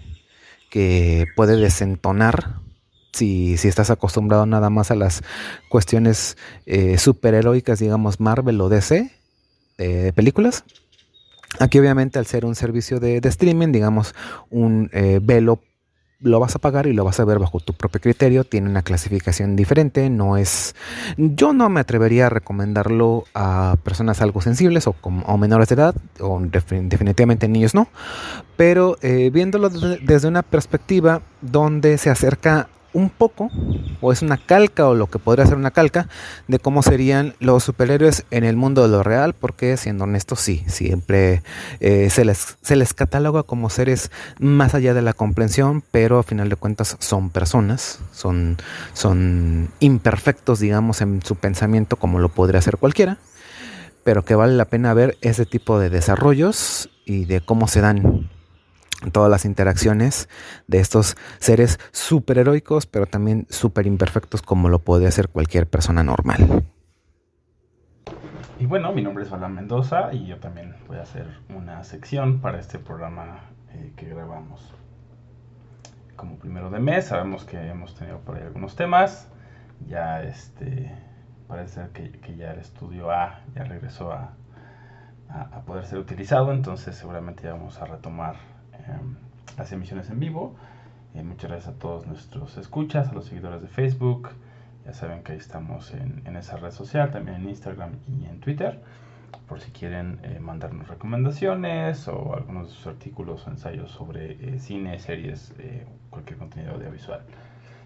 que 0.70 1.28
puede 1.38 1.56
desentonar 1.56 2.65
si, 3.16 3.54
estás 3.54 3.90
acostumbrado 3.90 4.46
nada 4.46 4.70
más 4.70 4.92
a 4.92 4.96
las 4.96 5.24
cuestiones 5.70 6.38
eh, 6.66 6.98
superheroicas, 6.98 7.80
digamos 7.80 8.20
Marvel 8.20 8.62
o 8.62 8.70
DC, 8.70 9.12
de 9.78 10.14
películas. 10.14 10.64
Aquí 11.60 11.80
obviamente 11.80 12.20
al 12.20 12.26
ser 12.26 12.46
un 12.46 12.56
servicio 12.56 13.00
de, 13.00 13.18
streaming, 13.24 13.72
digamos 13.72 14.14
un 14.50 14.90
eh, 14.94 15.20
velo 15.22 15.62
lo 16.22 16.40
vas 16.40 16.56
a 16.56 16.60
pagar 16.60 16.88
y 16.88 16.94
lo 16.94 17.04
vas 17.04 17.20
a 17.20 17.26
ver 17.26 17.40
bajo 17.40 17.60
tu 17.60 17.74
propio 17.74 18.02
criterio. 18.02 18.46
Tiene 18.46 18.70
una 18.70 18.82
clasificación 18.82 19.56
diferente. 19.56 20.10
No 20.10 20.38
es. 20.38 20.74
Yo 21.18 21.54
no 21.54 21.70
me 21.70 21.82
atrevería 21.82 22.28
a 22.28 22.30
recomendarlo 22.30 23.26
a 23.36 23.76
personas 23.84 24.22
algo 24.22 24.42
sensibles 24.42 24.88
o, 24.88 25.38
menores 25.38 25.70
de 25.70 25.76
edad, 25.76 25.96
o 26.20 26.40
definitivamente 26.42 27.48
niños 27.48 27.76
no. 27.76 27.90
Pero 28.56 28.98
eh, 29.02 29.30
viéndolo 29.32 29.70
desde 29.70 30.28
una 30.28 30.42
perspectiva 30.42 31.22
donde 31.42 31.98
se 31.98 32.10
acerca 32.10 32.70
un 32.96 33.10
poco, 33.10 33.52
o 34.00 34.14
es 34.14 34.22
una 34.22 34.38
calca, 34.38 34.88
o 34.88 34.96
lo 34.96 35.08
que 35.08 35.20
podría 35.20 35.46
ser 35.46 35.58
una 35.58 35.72
calca, 35.72 36.08
de 36.48 36.60
cómo 36.60 36.82
serían 36.82 37.36
los 37.40 37.64
superhéroes 37.64 38.26
en 38.32 38.46
el 38.46 38.56
mundo 38.56 38.84
de 38.84 38.88
lo 38.88 39.04
real, 39.04 39.34
porque 39.34 39.76
siendo 39.76 40.06
honestos, 40.06 40.40
sí, 40.40 40.64
siempre 40.68 41.44
eh, 41.82 42.10
se, 42.10 42.24
les, 42.24 42.58
se 42.62 42.78
les 42.78 42.94
cataloga 42.94 43.44
como 43.44 43.70
seres 43.70 44.12
más 44.40 44.76
allá 44.76 44.94
de 44.94 45.02
la 45.02 45.12
comprensión, 45.12 45.84
pero 45.92 46.20
a 46.20 46.24
final 46.24 46.48
de 46.48 46.56
cuentas 46.56 46.96
son 47.00 47.30
personas, 47.32 48.00
son, 48.14 48.58
son 48.94 49.70
imperfectos, 49.82 50.62
digamos, 50.62 51.02
en 51.02 51.22
su 51.22 51.36
pensamiento, 51.36 51.98
como 51.98 52.20
lo 52.20 52.30
podría 52.30 52.62
ser 52.62 52.78
cualquiera, 52.78 53.18
pero 54.06 54.24
que 54.24 54.36
vale 54.36 54.54
la 54.54 54.66
pena 54.66 54.94
ver 54.94 55.18
ese 55.20 55.46
tipo 55.46 55.80
de 55.80 55.90
desarrollos 55.90 56.90
y 57.04 57.26
de 57.26 57.42
cómo 57.42 57.68
se 57.68 57.82
dan 57.82 58.30
todas 59.12 59.30
las 59.30 59.46
interacciones 59.46 60.30
de 60.68 60.80
estos 60.80 61.16
seres 61.40 61.80
super 61.92 62.38
heroicos, 62.38 62.86
pero 62.86 63.06
también 63.06 63.48
súper 63.50 63.88
imperfectos 63.88 64.42
como 64.42 64.70
lo 64.70 64.80
puede 64.80 65.08
hacer 65.08 65.30
cualquier 65.30 65.68
persona 65.68 66.04
normal. 66.04 66.66
Y 68.58 68.68
bueno, 68.68 68.94
mi 68.94 69.02
nombre 69.02 69.26
es 69.26 69.32
Alan 69.34 69.54
Mendoza 69.54 70.14
y 70.14 70.28
yo 70.28 70.40
también 70.40 70.76
voy 70.88 70.98
a 70.98 71.02
hacer 71.02 71.28
una 71.54 71.84
sección 71.84 72.40
para 72.40 72.60
este 72.60 72.80
programa 72.80 73.42
eh, 73.74 73.92
que 73.98 74.08
grabamos. 74.08 74.74
Como 76.16 76.38
primero 76.38 76.70
de 76.70 76.80
mes, 76.80 77.08
sabemos 77.08 77.44
que 77.44 77.58
hemos 77.58 77.96
tenido 77.96 78.20
por 78.20 78.38
ahí 78.38 78.44
algunos 78.44 78.76
temas. 78.76 79.28
Ya 79.88 80.24
este 80.24 80.90
parece 81.50 81.82
que, 81.94 82.12
que 82.12 82.38
ya 82.38 82.52
el 82.54 82.60
estudio 82.60 83.12
A 83.12 83.42
ya 83.54 83.66
regresó 83.66 84.14
a, 84.14 84.34
a 85.30 85.62
poder 85.62 85.86
ser 85.86 86.00
utilizado, 86.00 86.52
entonces 86.54 86.96
seguramente 86.96 87.44
ya 87.44 87.52
vamos 87.52 87.80
a 87.82 87.86
retomar 87.86 88.36
las 89.58 89.72
emisiones 89.72 90.10
en 90.10 90.20
vivo. 90.20 90.56
Eh, 91.14 91.24
muchas 91.24 91.50
gracias 91.50 91.76
a 91.76 91.80
todos 91.80 92.08
nuestros 92.08 92.58
escuchas, 92.58 93.10
a 93.10 93.14
los 93.14 93.26
seguidores 93.26 93.62
de 93.62 93.68
Facebook. 93.68 94.30
Ya 94.86 94.94
saben 94.94 95.24
que 95.24 95.32
ahí 95.32 95.38
estamos 95.38 95.94
en, 95.94 96.36
esa 96.36 96.58
red 96.58 96.72
social, 96.72 97.12
también 97.12 97.38
en 97.38 97.50
Instagram 97.50 97.92
y 98.08 98.26
en 98.26 98.40
Twitter. 98.40 98.82
Por 99.48 99.60
si 99.62 99.72
quieren 99.72 100.20
eh, 100.24 100.40
mandarnos 100.40 100.88
recomendaciones 100.88 102.08
o 102.08 102.36
algunos 102.36 102.68
de 102.68 102.74
sus 102.74 102.88
artículos 102.88 103.48
o 103.48 103.50
ensayos 103.50 103.92
sobre 103.92 104.34
eh, 104.34 104.60
cine, 104.60 105.00
series, 105.00 105.54
cualquier 106.10 106.38
contenido 106.38 106.74
audiovisual. 106.74 107.22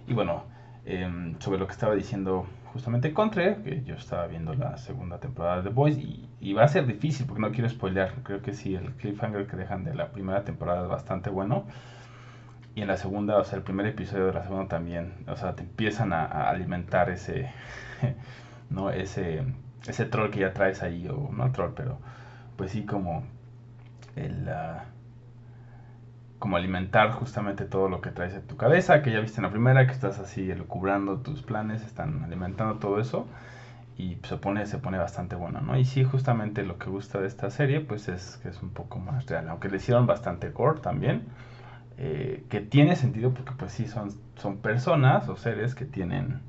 Y 0.08 0.14
bueno, 0.14 0.44
em, 0.86 1.40
sobre 1.40 1.60
lo 1.60 1.68
que 1.68 1.74
estaba 1.74 1.96
diciendo 1.96 2.46
justamente 2.74 3.14
Contre, 3.14 3.62
que 3.64 3.84
yo 3.84 3.96
estaba 3.96 4.28
viendo 4.28 4.54
la 4.54 4.78
segunda 4.78 5.20
temporada 5.20 5.58
de 5.58 5.64
The 5.64 5.70
Boys 5.70 5.98
y, 5.98 6.54
va 6.54 6.64
a 6.64 6.68
ser 6.68 6.86
difícil 6.86 7.26
porque 7.26 7.42
no 7.42 7.52
quiero 7.52 7.70
spoilear. 7.70 8.14
Creo 8.24 8.42
que 8.42 8.54
sí, 8.54 8.76
el 8.76 8.94
cliffhanger 8.94 9.48
que 9.48 9.58
dejan 9.58 9.84
de 9.84 9.94
la 9.96 10.12
primera 10.12 10.44
temporada 10.44 10.84
es 10.84 10.90
bastante 10.90 11.30
bueno. 11.30 11.66
Y 12.76 12.82
en 12.82 12.88
la 12.88 12.98
segunda, 12.98 13.38
o 13.38 13.44
sea, 13.44 13.58
el 13.58 13.64
primer 13.64 13.86
episodio 13.88 14.28
de 14.28 14.34
la 14.34 14.44
segunda 14.44 14.68
también, 14.68 15.26
o 15.28 15.36
sea, 15.36 15.56
te 15.56 15.64
empiezan 15.64 16.14
a, 16.14 16.26
alimentar 16.50 17.10
ese, 17.10 17.52
¿no? 18.70 18.92
Ese, 18.92 19.44
ese 19.88 20.06
troll 20.06 20.30
que 20.30 20.40
ya 20.40 20.54
traes 20.54 20.84
ahí, 20.84 21.08
o 21.08 21.30
no 21.32 21.52
troll, 21.52 21.72
pero 21.76 21.98
pues 22.56 22.72
sí 22.72 22.86
como 22.86 23.24
el... 24.16 24.50
como 26.40 26.56
alimentar 26.58 27.12
justamente 27.12 27.66
todo 27.66 27.90
lo 27.90 28.02
que 28.02 28.12
traes 28.12 28.34
en 28.34 28.42
tu 28.44 28.56
cabeza, 28.58 29.02
que 29.02 29.12
ya 29.12 29.20
viste 29.20 29.40
en 29.40 29.44
la 29.44 29.50
primera, 29.52 29.86
que 29.86 29.92
estás 29.92 30.20
así 30.20 30.50
elucubrando 30.50 31.18
tus 31.18 31.42
planes, 31.42 31.84
están 31.84 32.24
alimentando 32.24 32.80
todo 32.80 33.00
eso 33.00 33.28
y 33.98 34.18
se 34.24 34.38
pone, 34.38 34.66
se 34.66 34.78
pone 34.78 34.98
bastante 34.98 35.36
bueno, 35.36 35.62
¿no? 35.62 35.78
Y 35.78 35.86
sí, 35.86 36.04
justamente 36.04 36.64
lo 36.64 36.78
que 36.78 36.90
gusta 36.90 37.20
de 37.20 37.28
esta 37.28 37.50
serie, 37.50 37.82
pues 37.82 38.08
es 38.08 38.38
que 38.38 38.50
es 38.50 38.62
un 38.64 38.70
poco 38.72 39.00
más 39.00 39.26
real, 39.26 39.50
aunque 39.50 39.70
le 39.70 39.78
hicieron 39.78 40.08
bastante 40.08 40.50
gore 40.50 40.80
también, 40.80 41.24
eh, 41.98 42.44
que 42.50 42.62
tiene 42.62 42.96
sentido 42.96 43.34
porque 43.34 43.52
pues 43.54 43.74
sí, 43.74 43.88
son, 43.88 44.14
son 44.38 44.58
personas 44.58 45.28
o 45.28 45.36
seres 45.36 45.76
que 45.76 45.86
tienen 45.86 46.40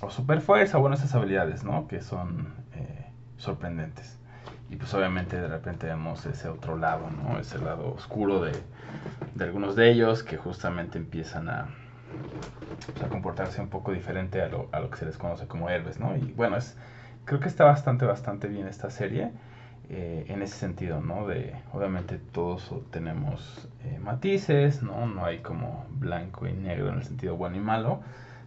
o 0.00 0.10
super 0.10 0.40
fuerza, 0.40 0.78
bueno, 0.78 0.94
esas 0.94 1.14
habilidades, 1.14 1.64
¿no? 1.64 1.86
Que 1.86 2.00
son 2.00 2.48
eh, 2.74 3.10
sorprendentes. 3.36 4.19
Y 4.70 4.76
pues 4.76 4.94
obviamente 4.94 5.40
de 5.40 5.48
repente 5.48 5.86
vemos 5.86 6.24
ese 6.26 6.48
otro 6.48 6.76
lado, 6.76 7.10
¿no? 7.10 7.38
Ese 7.38 7.58
lado 7.58 7.92
oscuro 7.92 8.40
de, 8.40 8.52
de 9.34 9.44
algunos 9.44 9.74
de 9.74 9.90
ellos 9.90 10.22
que 10.22 10.36
justamente 10.36 10.96
empiezan 10.96 11.48
a, 11.48 11.66
pues, 12.92 13.02
a 13.02 13.08
comportarse 13.08 13.60
un 13.60 13.68
poco 13.68 13.92
diferente 13.92 14.40
a 14.42 14.48
lo, 14.48 14.68
a 14.72 14.80
lo 14.80 14.90
que 14.90 14.98
se 14.98 15.06
les 15.06 15.18
conoce 15.18 15.46
como 15.46 15.68
héroes, 15.70 15.98
¿no? 15.98 16.14
Y 16.16 16.32
bueno, 16.32 16.56
es, 16.56 16.76
creo 17.24 17.40
que 17.40 17.48
está 17.48 17.64
bastante, 17.64 18.04
bastante 18.04 18.48
bien 18.48 18.68
esta 18.68 18.90
serie 18.90 19.32
eh, 19.88 20.24
en 20.28 20.42
ese 20.42 20.56
sentido, 20.56 21.00
¿no? 21.00 21.26
De, 21.26 21.54
obviamente 21.72 22.18
todos 22.18 22.72
tenemos 22.90 23.68
eh, 23.84 23.98
matices, 23.98 24.82
¿no? 24.82 25.06
No 25.06 25.24
hay 25.24 25.38
como 25.38 25.84
blanco 25.90 26.46
y 26.46 26.52
negro 26.52 26.90
en 26.90 26.96
el 26.98 27.04
sentido 27.04 27.36
bueno 27.36 27.56
y 27.56 27.60
malo, 27.60 28.00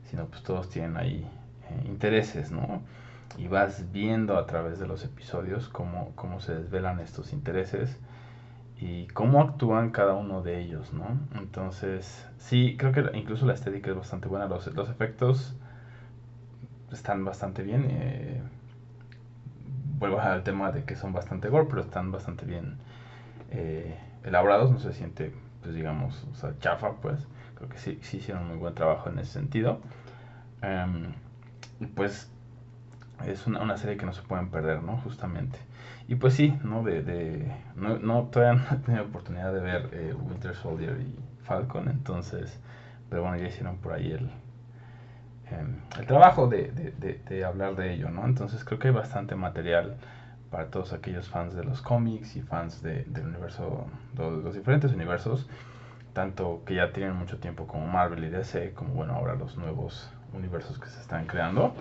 sino 0.10 0.26
pues 0.28 0.42
todos 0.44 0.70
tienen 0.70 0.96
ahí 0.98 1.28
eh, 1.70 1.84
intereses, 1.86 2.52
¿no? 2.52 2.82
Y 3.38 3.48
vas 3.48 3.92
viendo 3.92 4.38
a 4.38 4.46
través 4.46 4.80
de 4.80 4.88
los 4.88 5.04
episodios 5.04 5.70
cómo, 5.70 6.12
cómo 6.16 6.40
se 6.40 6.54
desvelan 6.54 7.00
estos 7.00 7.34
intereses 7.34 7.98
y 8.80 9.08
cómo 9.08 9.42
actúan 9.42 9.92
cada 9.92 10.14
uno 10.14 10.42
de 10.42 10.60
ellos, 10.60 10.94
¿no? 10.94 11.18
Entonces, 11.36 12.28
sí, 12.38 12.76
creo 12.78 12.92
que 12.92 13.06
incluso 13.18 13.46
la 13.46 13.54
estética 13.54 13.92
es 13.92 13.96
bastante 13.96 14.28
buena, 14.28 14.48
los, 14.48 14.68
los 14.76 14.90
efectos 14.90 15.56
están 16.92 17.26
bastante 17.26 17.64
bien. 17.64 17.88
Eh, 17.90 18.42
vuelvo 20.00 20.20
al 20.20 20.44
tema 20.44 20.72
de 20.72 20.84
que 20.84 20.96
son 20.96 21.14
bastante 21.14 21.50
gore, 21.50 21.68
pero 21.70 21.82
están 21.82 22.12
bastante 22.12 22.46
bien 22.46 22.78
eh, 23.52 23.98
elaborados, 24.24 24.72
no 24.72 24.80
se 24.80 24.94
siente, 24.94 25.32
pues 25.62 25.74
digamos, 25.74 26.26
chafa, 26.60 26.94
pues. 26.94 27.28
Creo 27.56 27.70
que 27.70 27.78
sí, 27.78 28.00
sí 28.02 28.18
hicieron 28.18 28.48
muy 28.48 28.58
buen 28.58 28.74
trabajo 28.74 29.10
en 29.10 29.20
ese 29.20 29.32
sentido. 29.32 29.80
Em, 30.62 31.14
pues 31.96 32.33
es 33.26 33.48
una, 33.48 33.62
una, 33.62 33.78
serie 33.78 33.98
que 33.98 34.06
no 34.06 34.14
se 34.14 34.22
pueden 34.22 34.50
perder, 34.50 34.84
¿no? 34.84 34.98
Justamente. 34.98 35.58
Y 36.08 36.16
pues 36.16 36.34
sí, 36.34 36.58
¿no? 36.64 36.84
De, 36.84 37.02
de 37.02 37.52
no, 37.76 37.98
no, 38.00 38.24
todavía 38.24 38.62
no 38.70 38.76
he 38.76 38.80
tenido 38.80 39.04
oportunidad 39.06 39.54
de 39.54 39.60
ver 39.60 39.90
eh, 39.94 40.14
Winter 40.14 40.56
Soldier 40.56 41.00
y 41.00 41.16
Falcon, 41.44 41.90
entonces, 41.90 42.60
pero 43.10 43.22
bueno, 43.22 43.38
ya 43.38 43.48
hicieron 43.48 43.78
por 43.78 43.94
ahí 43.94 44.12
el, 44.12 44.26
eh, 45.52 45.66
el 46.00 46.06
trabajo 46.06 46.48
de, 46.48 46.72
de, 46.72 47.22
de, 47.28 47.46
hablar 47.46 47.76
de 47.76 47.94
ello, 47.94 48.10
¿no? 48.10 48.26
Entonces 48.26 48.64
creo 48.64 48.80
que 48.80 48.90
hay 48.90 48.94
bastante 48.94 49.36
material 49.36 49.98
para 50.50 50.68
todos 50.68 50.94
aquellos 50.94 51.30
fans 51.30 51.56
de 51.56 51.64
los 51.64 51.82
cómics 51.82 52.36
y 52.36 52.42
fans 52.42 52.84
del 52.84 53.06
universo, 53.26 53.88
de 54.14 54.30
los 54.30 54.54
diferentes 54.54 54.94
universos, 54.94 55.48
tanto 56.14 56.62
que 56.66 56.76
ya 56.76 56.94
tienen 56.94 57.16
mucho 57.16 57.40
tiempo 57.40 57.66
como 57.66 57.88
Marvel 57.88 58.24
y 58.24 58.30
DC, 58.30 58.74
como 58.74 58.94
bueno, 58.94 59.14
ahora 59.14 59.36
los 59.36 59.58
nuevos 59.58 60.12
universos 60.32 60.80
que 60.80 60.88
se 60.88 61.02
están 61.02 61.26
creando. 61.26 61.74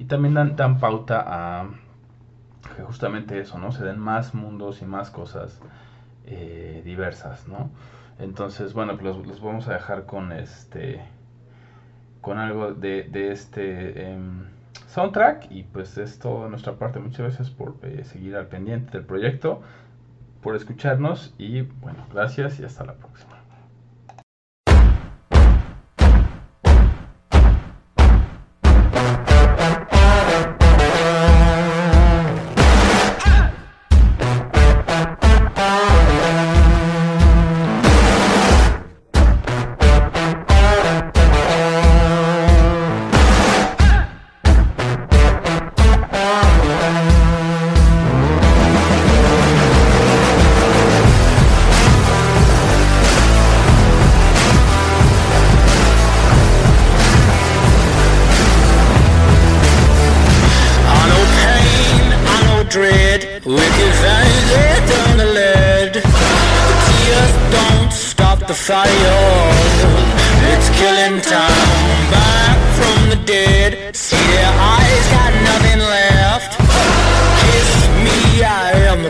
Y 0.00 0.06
también 0.06 0.32
dan, 0.32 0.56
dan 0.56 0.80
pauta 0.80 1.22
a 1.26 1.68
que 2.74 2.82
justamente 2.82 3.38
eso, 3.38 3.58
¿no? 3.58 3.70
Se 3.70 3.84
den 3.84 3.98
más 3.98 4.34
mundos 4.34 4.80
y 4.80 4.86
más 4.86 5.10
cosas 5.10 5.60
eh, 6.24 6.80
diversas, 6.86 7.46
¿no? 7.46 7.68
Entonces, 8.18 8.72
bueno, 8.72 8.96
pues 8.96 9.14
los, 9.26 9.42
vamos 9.42 9.68
a 9.68 9.74
dejar 9.74 10.06
con 10.06 10.32
este 10.32 11.02
con 12.22 12.38
algo 12.38 12.72
de, 12.72 13.04
de 13.04 13.30
este 13.30 14.12
eh, 14.12 14.18
soundtrack 14.86 15.50
y 15.50 15.64
pues 15.64 15.98
es 15.98 16.18
todo 16.18 16.44
de 16.44 16.50
nuestra 16.50 16.74
parte. 16.76 16.98
Muchas 16.98 17.20
gracias 17.20 17.50
por 17.50 17.76
eh, 17.82 18.02
seguir 18.04 18.36
al 18.36 18.46
pendiente 18.46 18.92
del 18.92 19.04
proyecto, 19.04 19.60
por 20.42 20.56
escucharnos 20.56 21.34
y 21.36 21.60
bueno, 21.60 22.06
gracias 22.10 22.58
y 22.58 22.64
hasta 22.64 22.86
la 22.86 22.94
próxima. 22.94 23.39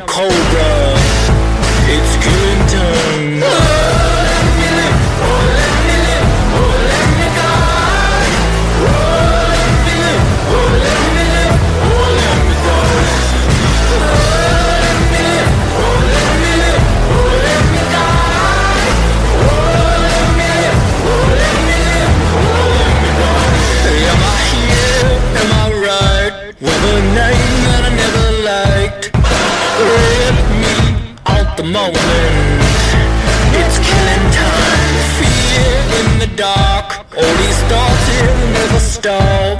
Cobra. 0.07 0.97
It's 1.89 2.17
killing 2.25 2.67
time. 2.69 3.50
morning. 31.73 32.35
It's 33.61 33.79
killing 33.79 34.27
time. 34.35 34.95
Fear 35.19 35.71
in 36.01 36.19
the 36.19 36.31
dark. 36.37 37.07
Only 37.17 37.53
thoughts 37.71 38.07
will 38.23 38.49
never 38.59 38.81
stop. 38.81 39.59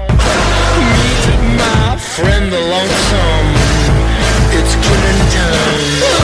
Meet 0.97 1.25
my 1.57 1.97
friend 1.97 2.53
the 2.53 2.63
lonesome. 2.75 3.49
It's 4.59 4.75
killing 4.85 5.23
time. 5.39 6.20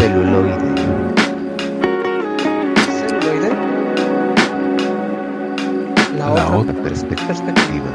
Celuloide. 0.00 0.56
Celuloide. 2.96 3.50
La, 6.16 6.28
La 6.30 6.46
otra, 6.56 6.56
otra 6.56 6.74
Perspe- 6.82 7.16
perspectiva. 7.26 7.90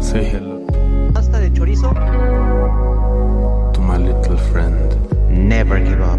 Say 0.00 0.24
hello 0.24 0.60
Pasta 1.14 1.38
de 1.38 1.52
chorizo. 1.52 1.90
to 3.72 3.80
my 3.80 3.96
little 3.96 4.36
friend. 4.50 4.96
Never 5.30 5.78
give 5.78 6.00
up. 6.02 6.18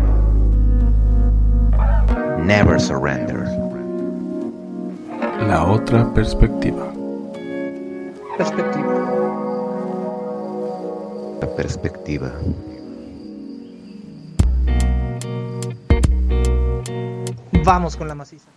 Never 2.40 2.80
surrender. 2.80 3.44
La 5.48 5.66
otra 5.66 6.06
perspectiva. 6.14 6.88
Perspectiva. 8.38 9.23
Perspectiva. 11.48 12.32
Vamos 17.64 17.96
con 17.96 18.08
la 18.08 18.16
maciza. 18.16 18.50